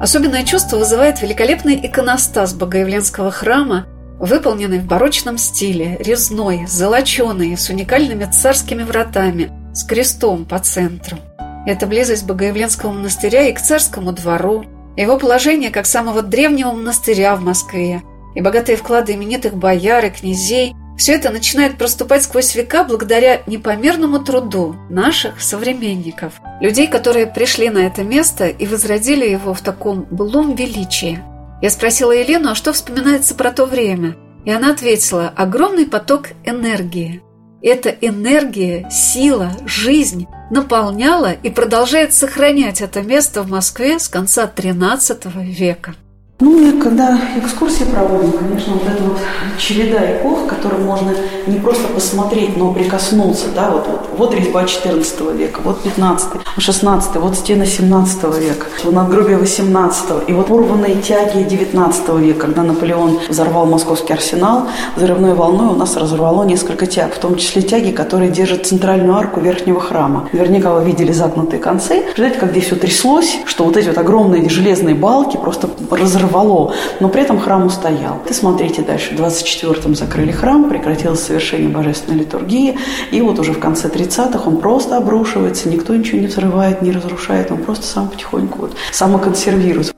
Особенное 0.00 0.44
чувство 0.44 0.78
вызывает 0.78 1.20
великолепный 1.20 1.78
иконостас 1.86 2.54
Богоявленского 2.54 3.30
храма, 3.30 3.86
выполненный 4.18 4.78
в 4.78 4.86
барочном 4.86 5.36
стиле, 5.36 5.98
резной, 6.00 6.66
золоченый, 6.66 7.54
с 7.54 7.68
уникальными 7.68 8.24
царскими 8.24 8.82
вратами, 8.82 9.52
с 9.74 9.84
крестом 9.84 10.46
по 10.46 10.58
центру. 10.58 11.18
Это 11.66 11.86
близость 11.86 12.26
Богоявленского 12.26 12.92
монастыря 12.92 13.48
и 13.48 13.52
к 13.52 13.60
царскому 13.60 14.12
двору, 14.12 14.64
его 14.96 15.18
положение 15.18 15.68
как 15.68 15.84
самого 15.84 16.22
древнего 16.22 16.72
монастыря 16.72 17.36
в 17.36 17.42
Москве, 17.42 18.02
и 18.34 18.40
богатые 18.40 18.76
вклады 18.76 19.12
именитых 19.12 19.54
бояр 19.54 20.06
и 20.06 20.10
князей 20.10 20.74
все 21.00 21.14
это 21.14 21.30
начинает 21.30 21.78
проступать 21.78 22.24
сквозь 22.24 22.54
века 22.54 22.84
благодаря 22.84 23.40
непомерному 23.46 24.18
труду 24.18 24.76
наших 24.90 25.40
современников, 25.40 26.34
людей, 26.60 26.88
которые 26.88 27.26
пришли 27.26 27.70
на 27.70 27.78
это 27.78 28.04
место 28.04 28.48
и 28.48 28.66
возродили 28.66 29.26
его 29.26 29.54
в 29.54 29.62
таком 29.62 30.06
былом 30.10 30.54
величии. 30.54 31.18
Я 31.62 31.70
спросила 31.70 32.12
Елену, 32.12 32.50
а 32.50 32.54
что 32.54 32.74
вспоминается 32.74 33.34
про 33.34 33.50
то 33.50 33.64
время? 33.64 34.14
И 34.44 34.50
она 34.50 34.72
ответила, 34.72 35.32
огромный 35.34 35.86
поток 35.86 36.28
энергии. 36.44 37.22
Эта 37.62 37.88
энергия, 37.88 38.86
сила, 38.90 39.52
жизнь 39.64 40.26
наполняла 40.50 41.32
и 41.32 41.48
продолжает 41.48 42.12
сохранять 42.12 42.82
это 42.82 43.00
место 43.00 43.42
в 43.42 43.50
Москве 43.50 43.98
с 43.98 44.06
конца 44.06 44.50
XIII 44.54 45.46
века. 45.46 45.94
Ну 46.40 46.58
и 46.58 46.80
когда 46.80 47.18
экскурсии 47.36 47.84
проводим, 47.84 48.32
конечно, 48.32 48.72
вот 48.72 48.86
эта 48.86 49.02
вот 49.02 49.18
череда 49.58 50.16
эпох, 50.16 50.49
которым 50.60 50.84
можно 50.84 51.12
не 51.46 51.58
просто 51.58 51.88
посмотреть, 51.88 52.56
но 52.56 52.72
прикоснуться, 52.72 53.46
да, 53.54 53.70
вот, 53.70 53.86
вот, 53.86 54.08
вот 54.16 54.34
резьба 54.34 54.64
14 54.64 55.20
века, 55.34 55.60
вот 55.62 55.82
15 55.82 56.28
16 56.58 57.16
вот 57.16 57.36
стены 57.36 57.66
17 57.66 58.22
века, 58.38 58.66
вот 58.84 58.94
надгробие 58.94 59.36
18 59.36 60.28
и 60.28 60.32
вот 60.32 60.50
урванные 60.50 60.96
тяги 60.96 61.42
19 61.42 62.08
века, 62.20 62.40
когда 62.40 62.62
Наполеон 62.62 63.20
взорвал 63.28 63.66
московский 63.66 64.14
арсенал, 64.14 64.68
взрывной 64.96 65.34
волной 65.34 65.68
у 65.68 65.76
нас 65.76 65.96
разорвало 65.96 66.44
несколько 66.44 66.86
тяг, 66.86 67.14
в 67.14 67.18
том 67.18 67.36
числе 67.36 67.62
тяги, 67.62 67.90
которые 67.90 68.30
держат 68.30 68.66
центральную 68.66 69.16
арку 69.16 69.40
верхнего 69.40 69.80
храма. 69.80 70.28
Наверняка 70.32 70.72
вы 70.72 70.84
видели 70.84 71.12
загнутые 71.12 71.60
концы. 71.60 72.04
Знаете, 72.16 72.38
как 72.38 72.50
здесь 72.50 72.66
все 72.66 72.76
тряслось, 72.76 73.38
что 73.44 73.64
вот 73.64 73.76
эти 73.76 73.88
вот 73.88 73.98
огромные 73.98 74.48
железные 74.48 74.94
балки 74.94 75.36
просто 75.36 75.68
разорвали 75.90 76.30
рвало, 76.30 76.72
но 77.00 77.08
при 77.08 77.22
этом 77.22 77.38
храм 77.40 77.66
устоял. 77.66 78.18
Ты 78.26 78.34
смотрите 78.34 78.82
дальше. 78.82 79.14
В 79.14 79.20
24-м 79.20 79.94
закрыли 79.94 80.32
храм, 80.32 80.49
прекратилось 80.58 81.20
совершение 81.20 81.68
божественной 81.68 82.20
литургии, 82.20 82.78
и 83.10 83.20
вот 83.20 83.38
уже 83.38 83.52
в 83.52 83.60
конце 83.60 83.88
30-х 83.88 84.48
он 84.48 84.58
просто 84.58 84.96
обрушивается, 84.96 85.68
никто 85.68 85.94
ничего 85.94 86.18
не 86.18 86.26
взрывает, 86.26 86.82
не 86.82 86.92
разрушает, 86.92 87.50
он 87.50 87.62
просто 87.62 87.86
сам 87.86 88.08
потихоньку 88.08 88.58
вот 88.58 88.76
самоконсервируется. 88.92 89.92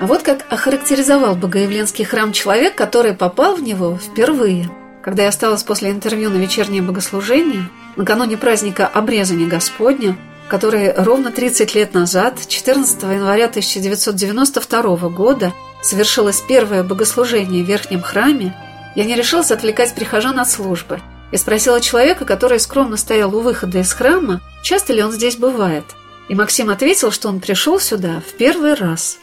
А 0.00 0.06
вот 0.06 0.22
как 0.22 0.46
охарактеризовал 0.48 1.34
Богоявленский 1.34 2.04
храм 2.04 2.32
человек, 2.32 2.76
который 2.76 3.14
попал 3.14 3.56
в 3.56 3.62
него 3.62 3.96
впервые. 3.96 4.70
Когда 5.02 5.24
я 5.24 5.30
осталась 5.30 5.64
после 5.64 5.90
интервью 5.90 6.30
на 6.30 6.36
вечернее 6.36 6.82
богослужение, 6.82 7.68
накануне 7.96 8.36
праздника 8.36 8.86
обрезания 8.86 9.46
Господня, 9.46 10.16
который 10.48 10.92
ровно 10.92 11.30
30 11.30 11.74
лет 11.74 11.94
назад, 11.94 12.38
14 12.46 13.02
января 13.02 13.46
1992 13.46 15.08
года, 15.08 15.52
совершилось 15.82 16.40
первое 16.40 16.82
богослужение 16.82 17.64
в 17.64 17.66
Верхнем 17.66 18.02
храме, 18.02 18.54
я 18.94 19.04
не 19.04 19.14
решилась 19.14 19.50
отвлекать 19.50 19.94
прихожан 19.94 20.38
от 20.40 20.50
службы 20.50 21.00
и 21.30 21.36
спросила 21.36 21.80
человека, 21.80 22.24
который 22.24 22.58
скромно 22.58 22.96
стоял 22.96 23.34
у 23.34 23.40
выхода 23.40 23.78
из 23.78 23.92
храма, 23.92 24.40
часто 24.62 24.92
ли 24.92 25.02
он 25.02 25.12
здесь 25.12 25.36
бывает. 25.36 25.84
И 26.28 26.34
Максим 26.34 26.70
ответил, 26.70 27.10
что 27.10 27.28
он 27.28 27.40
пришел 27.40 27.78
сюда 27.78 28.20
в 28.26 28.36
первый 28.36 28.74
раз. 28.74 29.18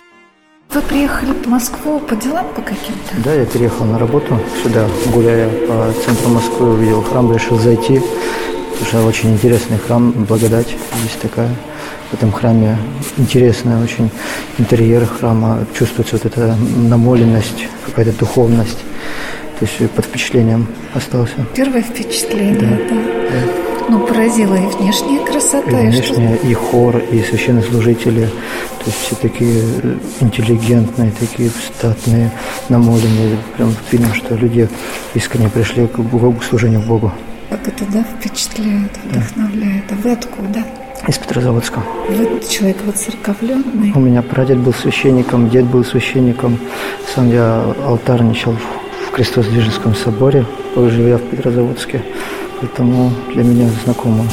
Вы 0.72 0.82
приехали 0.82 1.32
в 1.32 1.48
Москву 1.48 2.00
по 2.00 2.16
делам 2.16 2.48
по 2.54 2.62
каким-то? 2.62 3.16
Да, 3.24 3.34
я 3.34 3.46
переехал 3.46 3.86
на 3.86 4.00
работу 4.00 4.40
сюда, 4.64 4.88
гуляя 5.14 5.50
по 5.68 5.94
центру 6.04 6.30
Москвы, 6.30 6.74
увидел 6.74 7.04
храм, 7.04 7.32
решил 7.32 7.60
зайти. 7.60 8.02
Уже 8.82 9.02
очень 9.02 9.34
интересный 9.34 9.78
храм, 9.78 10.12
благодать 10.12 10.76
есть 11.04 11.20
такая. 11.22 11.50
В 12.12 12.14
этом 12.14 12.32
храме 12.32 12.78
интересная 13.18 13.82
очень 13.82 14.10
интерьер 14.58 15.06
храма, 15.06 15.66
чувствуется 15.78 16.18
вот 16.18 16.26
эта 16.26 16.56
намоленность, 16.78 17.68
какая-то 17.86 18.12
духовность. 18.20 18.80
То 19.60 19.66
есть 19.66 19.92
под 19.92 20.06
впечатлением 20.06 20.68
остался. 20.94 21.34
Первое 21.56 21.82
впечатление, 21.82 22.56
да. 22.60 22.68
да. 22.68 23.02
да. 23.32 23.66
Ну, 23.88 24.00
поразила 24.00 24.56
и 24.56 24.68
внешняя 24.78 25.24
красота. 25.26 25.70
И 25.70 25.88
внешняя, 25.88 26.36
и, 26.38 26.50
и 26.50 26.54
хор, 26.54 26.98
и 26.98 27.22
священнослужители. 27.22 28.26
То 28.80 28.86
есть 28.86 28.98
все 28.98 29.16
такие 29.16 29.64
интеллигентные, 30.20 31.12
такие 31.20 31.50
статные, 31.50 32.32
намоленные. 32.70 33.38
Прям 33.56 33.74
видно, 33.92 34.14
что 34.14 34.36
люди 34.36 34.68
искренне 35.14 35.50
пришли 35.50 35.88
к, 35.88 36.00
Богу, 36.00 36.34
к 36.34 36.44
служению 36.44 36.82
Богу. 36.82 37.12
Как 37.50 37.68
это, 37.68 37.86
да, 37.92 38.04
впечатляет, 38.04 38.92
вдохновляет. 39.04 39.84
А 39.92 39.96
вы 39.96 40.12
откуда? 40.12 40.64
Из 41.08 41.18
Петрозаводска. 41.18 41.82
Вы 42.10 42.42
человек 42.50 42.78
воцерковленный? 42.86 43.92
У 43.94 44.00
меня 44.00 44.22
прадед 44.22 44.58
был 44.58 44.74
священником, 44.74 45.50
дед 45.50 45.66
был 45.66 45.84
священником. 45.86 46.58
Сам 47.14 47.30
я 47.30 47.64
алтарничал 47.86 48.54
в 48.54 49.12
Крестос-Движенском 49.16 49.96
соборе, 49.96 50.46
живя 50.76 51.18
в 51.18 51.22
Петрозаводске. 51.22 52.02
Поэтому 52.60 53.12
для 53.34 53.44
меня 53.44 53.70
знакома 53.84 54.26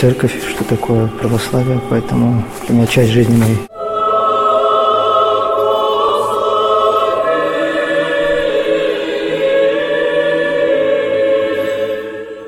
церковь, 0.00 0.34
что 0.48 0.64
такое 0.64 1.08
православие, 1.08 1.80
поэтому 1.90 2.44
для 2.66 2.76
меня 2.76 2.86
часть 2.86 3.10
жизни 3.10 3.36
моей. 3.36 3.58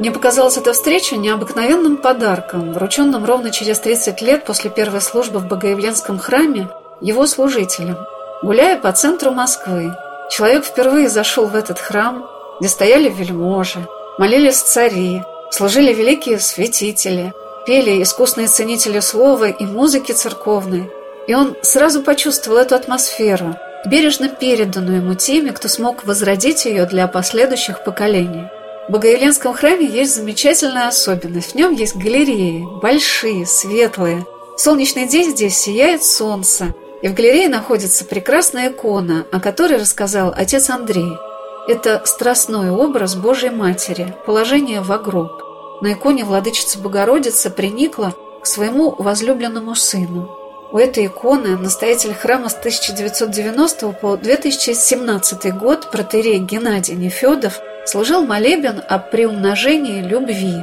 Мне 0.07 0.15
показалась 0.15 0.57
эта 0.57 0.73
встреча 0.73 1.17
необыкновенным 1.17 1.97
подарком, 1.97 2.73
врученным 2.73 3.25
ровно 3.25 3.51
через 3.51 3.81
30 3.81 4.23
лет 4.23 4.45
после 4.45 4.71
первой 4.71 5.01
службы 5.01 5.41
в 5.41 5.49
Богоявленском 5.49 6.21
храме 6.21 6.69
его 7.01 7.27
служителям. 7.27 7.99
Гуляя 8.41 8.79
по 8.79 8.93
центру 8.93 9.33
Москвы, 9.33 9.97
человек 10.31 10.65
впервые 10.65 11.09
зашел 11.09 11.47
в 11.47 11.57
этот 11.57 11.81
храм, 11.81 12.25
где 12.61 12.69
стояли 12.69 13.09
вельможи, 13.09 13.81
молились 14.17 14.61
цари, 14.61 15.25
служили 15.51 15.93
великие 15.93 16.39
святители, 16.39 17.35
пели 17.67 18.01
искусные 18.01 18.47
ценители 18.47 19.01
слова 19.01 19.49
и 19.49 19.67
музыки 19.67 20.13
церковной. 20.13 20.89
И 21.27 21.35
он 21.35 21.57
сразу 21.63 22.01
почувствовал 22.01 22.59
эту 22.59 22.77
атмосферу, 22.77 23.57
бережно 23.85 24.29
переданную 24.29 24.99
ему 24.99 25.17
теми, 25.17 25.51
кто 25.51 25.67
смог 25.67 26.05
возродить 26.05 26.65
ее 26.65 26.87
для 26.87 27.09
последующих 27.09 27.83
поколений. 27.83 28.45
В 28.89 28.93
Богоявленском 28.93 29.53
храме 29.53 29.85
есть 29.85 30.15
замечательная 30.15 30.87
особенность. 30.87 31.53
В 31.53 31.55
нем 31.57 31.73
есть 31.73 31.97
галереи, 31.97 32.65
большие, 32.81 33.45
светлые. 33.45 34.25
В 34.57 34.61
солнечный 34.61 35.09
день 35.09 35.33
здесь 35.33 35.59
сияет 35.59 36.05
солнце, 36.05 36.73
и 37.03 37.09
в 37.09 37.15
галерее 37.15 37.49
находится 37.49 38.05
прекрасная 38.05 38.71
икона, 38.71 39.27
о 39.33 39.41
которой 39.41 39.79
рассказал 39.79 40.33
отец 40.37 40.71
Андрей. 40.71 41.19
Это 41.67 42.03
страстной 42.05 42.71
образ 42.71 43.17
Божьей 43.17 43.51
Матери, 43.51 44.15
положение 44.25 44.81
в 44.81 44.97
гроб. 45.03 45.43
На 45.81 45.95
иконе 45.95 46.25
владычица 46.25 46.79
Богородица 46.79 47.51
приникла 47.51 48.15
к 48.41 48.47
своему 48.47 48.95
возлюбленному 48.97 49.75
сыну. 49.75 50.31
У 50.71 50.79
этой 50.79 51.07
иконы 51.07 51.57
настоятель 51.57 52.15
храма 52.15 52.49
с 52.49 52.55
1990 52.55 53.89
по 54.01 54.17
2017 54.17 55.59
год 55.59 55.91
протерей 55.91 56.39
Геннадий 56.39 56.95
Нефедов 56.95 57.61
служил 57.87 58.25
молебен 58.25 58.83
о 58.87 58.99
приумножении 58.99 60.03
любви. 60.03 60.57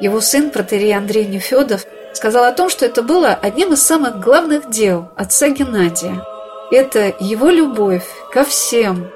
Его 0.00 0.20
сын, 0.20 0.50
протерей 0.50 0.96
Андрей 0.96 1.26
Нефедов, 1.26 1.84
сказал 2.12 2.44
о 2.44 2.52
том, 2.52 2.68
что 2.70 2.86
это 2.86 3.02
было 3.02 3.32
одним 3.32 3.72
из 3.72 3.82
самых 3.82 4.20
главных 4.20 4.70
дел 4.70 5.08
отца 5.16 5.48
Геннадия. 5.48 6.22
Это 6.70 7.14
его 7.18 7.48
любовь 7.48 8.04
ко 8.32 8.44
всем, 8.44 9.10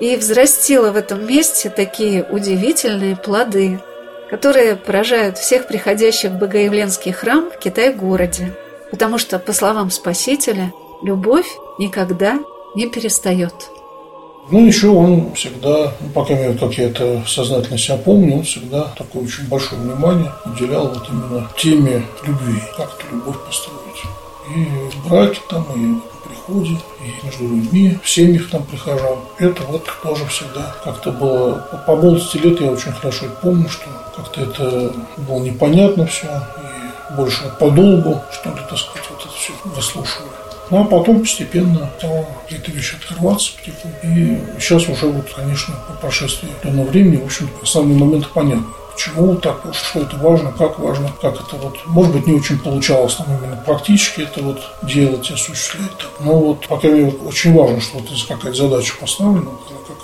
и 0.00 0.16
взрастила 0.16 0.90
в 0.90 0.96
этом 0.96 1.26
месте 1.26 1.70
такие 1.70 2.22
удивительные 2.24 3.16
плоды, 3.16 3.80
которые 4.28 4.76
поражают 4.76 5.38
всех 5.38 5.66
приходящих 5.66 6.32
в 6.32 6.38
Богоявленский 6.38 7.12
храм 7.12 7.50
в 7.50 7.58
Китай-городе, 7.58 8.54
потому 8.90 9.18
что, 9.18 9.38
по 9.38 9.52
словам 9.52 9.90
Спасителя, 9.90 10.72
любовь 11.02 11.48
никогда 11.78 12.38
не 12.74 12.88
перестает. 12.88 13.54
Ну, 14.48 14.64
еще 14.64 14.88
он 14.88 15.34
всегда, 15.34 15.92
ну, 16.00 16.08
по 16.14 16.24
крайней 16.24 16.56
как 16.56 16.72
я 16.74 16.88
это 16.88 17.22
сознательно 17.26 17.76
себя 17.76 17.96
помню, 17.96 18.36
он 18.36 18.42
всегда 18.44 18.84
такое 18.96 19.24
очень 19.24 19.48
большое 19.48 19.80
внимание 19.80 20.30
уделял 20.44 20.86
вот 20.88 21.08
именно 21.10 21.50
теме 21.56 22.06
любви, 22.24 22.62
как 22.76 22.96
эту 22.98 23.16
любовь 23.16 23.44
построить. 23.44 24.04
И 24.54 24.64
в 24.90 25.08
браке 25.08 25.40
там, 25.50 25.64
и 25.74 26.00
приходе, 26.28 26.78
и 27.00 27.26
между 27.26 27.48
людьми, 27.48 27.98
в 28.02 28.08
семьях 28.08 28.48
там 28.50 28.62
прихожан. 28.62 29.18
Это 29.38 29.62
вот 29.64 29.84
тоже 30.02 30.24
всегда 30.26 30.76
как-то 30.84 31.10
было... 31.10 31.68
По 31.84 31.96
молодости 31.96 32.36
лет 32.36 32.60
я 32.60 32.70
очень 32.70 32.92
хорошо 32.92 33.26
помню, 33.42 33.68
что 33.68 33.86
как-то 34.14 34.42
это 34.42 34.92
было 35.16 35.40
непонятно 35.40 36.06
все, 36.06 36.28
и 36.28 37.14
больше 37.14 37.42
подолгу, 37.58 38.22
что 38.32 38.50
ли, 38.50 38.60
так 38.68 38.78
сказать, 38.78 39.04
вот 39.10 39.20
это 39.20 39.34
все 39.34 39.52
выслушивали. 39.64 40.35
Ну, 40.70 40.80
а 40.80 40.84
потом 40.84 41.20
постепенно 41.20 41.90
стало 41.98 42.26
какие-то 42.42 42.72
вещи 42.72 42.96
открываться 42.96 43.52
потихоньку. 43.56 44.06
И 44.06 44.38
сейчас 44.60 44.88
уже, 44.88 45.06
вот, 45.06 45.32
конечно, 45.32 45.74
по 45.88 45.94
прошествии 45.94 46.48
данного 46.62 46.86
времени, 46.86 47.16
в 47.16 47.26
общем, 47.26 47.48
основные 47.62 47.98
моменты 47.98 48.28
понятны 48.34 48.66
почему 48.96 49.36
так, 49.36 49.62
что 49.74 50.00
это 50.00 50.16
важно, 50.16 50.52
как 50.52 50.78
важно, 50.78 51.12
как 51.20 51.34
это 51.34 51.56
вот, 51.56 51.76
может 51.86 52.14
быть, 52.14 52.26
не 52.26 52.34
очень 52.34 52.58
получалось 52.58 53.18
нам 53.18 53.36
именно 53.36 53.56
практически 53.56 54.22
это 54.22 54.42
вот 54.42 54.60
делать, 54.82 55.30
осуществлять. 55.30 55.90
Но 56.20 56.38
вот, 56.38 56.66
по 56.66 56.78
крайней 56.78 57.00
мере, 57.04 57.16
очень 57.18 57.54
важно, 57.54 57.80
что 57.80 57.98
вот 57.98 58.08
какая-то 58.26 58.56
задача 58.56 58.94
поставлена, 58.98 59.50
она 59.50 59.78
как 59.86 59.96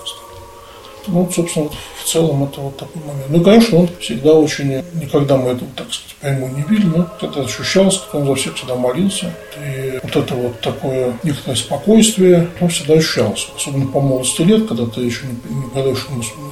ну, 1.06 1.30
собственно, 1.30 1.68
в 1.68 2.04
целом 2.04 2.44
это 2.44 2.60
вот 2.60 2.76
такой 2.76 3.02
момент. 3.02 3.26
Ну, 3.28 3.42
конечно, 3.42 3.78
он 3.78 3.88
всегда 4.00 4.32
очень, 4.32 4.82
никогда 4.94 5.36
мы 5.36 5.50
этого, 5.50 5.70
так 5.76 5.92
сказать, 5.92 6.16
прямо 6.20 6.48
не 6.48 6.62
видели, 6.62 6.86
но 6.86 7.08
это 7.20 7.40
ощущалось, 7.42 7.98
как 7.98 8.14
он 8.14 8.26
за 8.26 8.34
всех 8.34 8.56
всегда 8.56 8.74
молился. 8.74 9.34
И 9.58 9.98
вот 10.02 10.16
это 10.16 10.34
вот 10.34 10.60
такое 10.60 11.18
некоторое 11.22 11.56
спокойствие, 11.56 12.48
он 12.60 12.68
всегда 12.68 12.94
ощущалось. 12.94 13.48
Особенно 13.56 13.86
по 13.86 14.00
молодости 14.00 14.42
лет, 14.42 14.66
когда 14.66 14.86
ты 14.86 15.00
еще 15.00 15.26
не, 15.26 15.54
не 15.54 15.66
гадаешь 15.74 16.06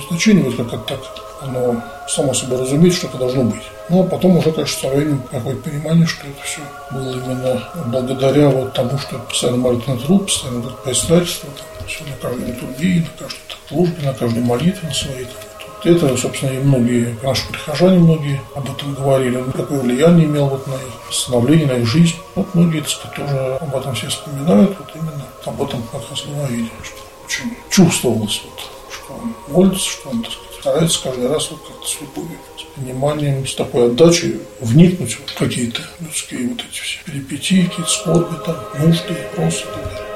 значение, 0.08 0.44
вот 0.44 0.56
как 0.56 0.68
это 0.68 0.84
так 0.88 1.00
оно 1.42 1.82
само 2.08 2.34
собой 2.34 2.58
разумеет, 2.58 2.94
что 2.94 3.06
это 3.06 3.18
должно 3.18 3.44
быть. 3.44 3.62
Ну, 3.90 4.02
а 4.02 4.06
потом 4.06 4.36
уже, 4.36 4.52
конечно, 4.52 4.88
со 4.88 4.94
временем 4.94 5.20
приходит 5.28 5.64
понимание, 5.64 6.06
что 6.06 6.24
это 6.28 6.40
все 6.44 6.60
было 6.92 7.10
именно 7.10 7.68
благодаря 7.86 8.48
вот 8.48 8.72
тому, 8.72 8.96
что 8.96 9.18
постоянно 9.18 9.58
молитвенный 9.58 9.98
труд, 9.98 10.26
постоянно 10.26 10.60
вот 10.60 10.84
предстательство, 10.84 11.48
там, 11.50 11.88
все 11.88 12.04
на 12.04 12.16
каждой 12.16 12.46
литургии, 12.46 13.00
на 13.00 13.24
каждой 13.24 13.40
службе, 13.68 14.06
на 14.06 14.14
каждой 14.14 14.42
молитве 14.44 14.88
на 14.88 14.94
своей. 14.94 15.26
Вот 15.26 15.86
это, 15.86 16.16
собственно, 16.16 16.50
и 16.50 16.58
многие 16.58 17.16
наши 17.20 17.48
прихожане 17.48 17.98
многие 17.98 18.40
об 18.54 18.70
этом 18.70 18.94
говорили, 18.94 19.38
ну, 19.38 19.50
какое 19.50 19.80
влияние 19.80 20.26
имел 20.26 20.46
вот 20.46 20.68
на 20.68 20.74
их 20.74 21.12
становление, 21.12 21.66
на 21.66 21.72
их 21.72 21.86
жизнь. 21.86 22.14
Вот 22.36 22.54
многие, 22.54 22.82
так 22.82 22.90
сказать, 22.90 23.16
тоже 23.16 23.56
об 23.60 23.74
этом 23.74 23.94
все 23.96 24.08
вспоминают, 24.08 24.78
вот 24.78 24.88
именно 24.94 25.26
об 25.44 25.60
этом 25.60 25.82
как 25.90 26.08
раз 26.08 26.24
говорили, 26.26 26.70
что 26.84 26.96
очень 27.24 27.56
чувствовалось, 27.70 28.40
вот, 28.44 28.92
что 28.92 29.14
он 29.14 29.34
молится, 29.48 29.88
что 29.88 30.10
он, 30.10 30.22
так 30.22 30.30
сказать, 30.30 30.49
старается 30.60 31.02
каждый 31.02 31.28
раз 31.28 31.50
вот 31.50 31.60
как-то 31.66 31.86
с 31.86 32.00
любовью, 32.00 32.38
с 32.58 32.78
пониманием, 32.78 33.46
с 33.46 33.54
такой 33.54 33.86
отдачей 33.86 34.40
вникнуть 34.60 35.14
в 35.14 35.38
какие-то 35.38 35.80
людские 36.00 36.48
вот 36.48 36.60
эти 36.60 36.80
все 36.80 36.98
перипетии, 37.04 37.64
какие-то 37.64 37.90
скорби, 37.90 38.34
там, 38.44 38.56
нужды, 38.78 39.14
вопросы 39.36 39.62
и 39.62 39.74
так 39.74 39.84
далее. 39.84 40.09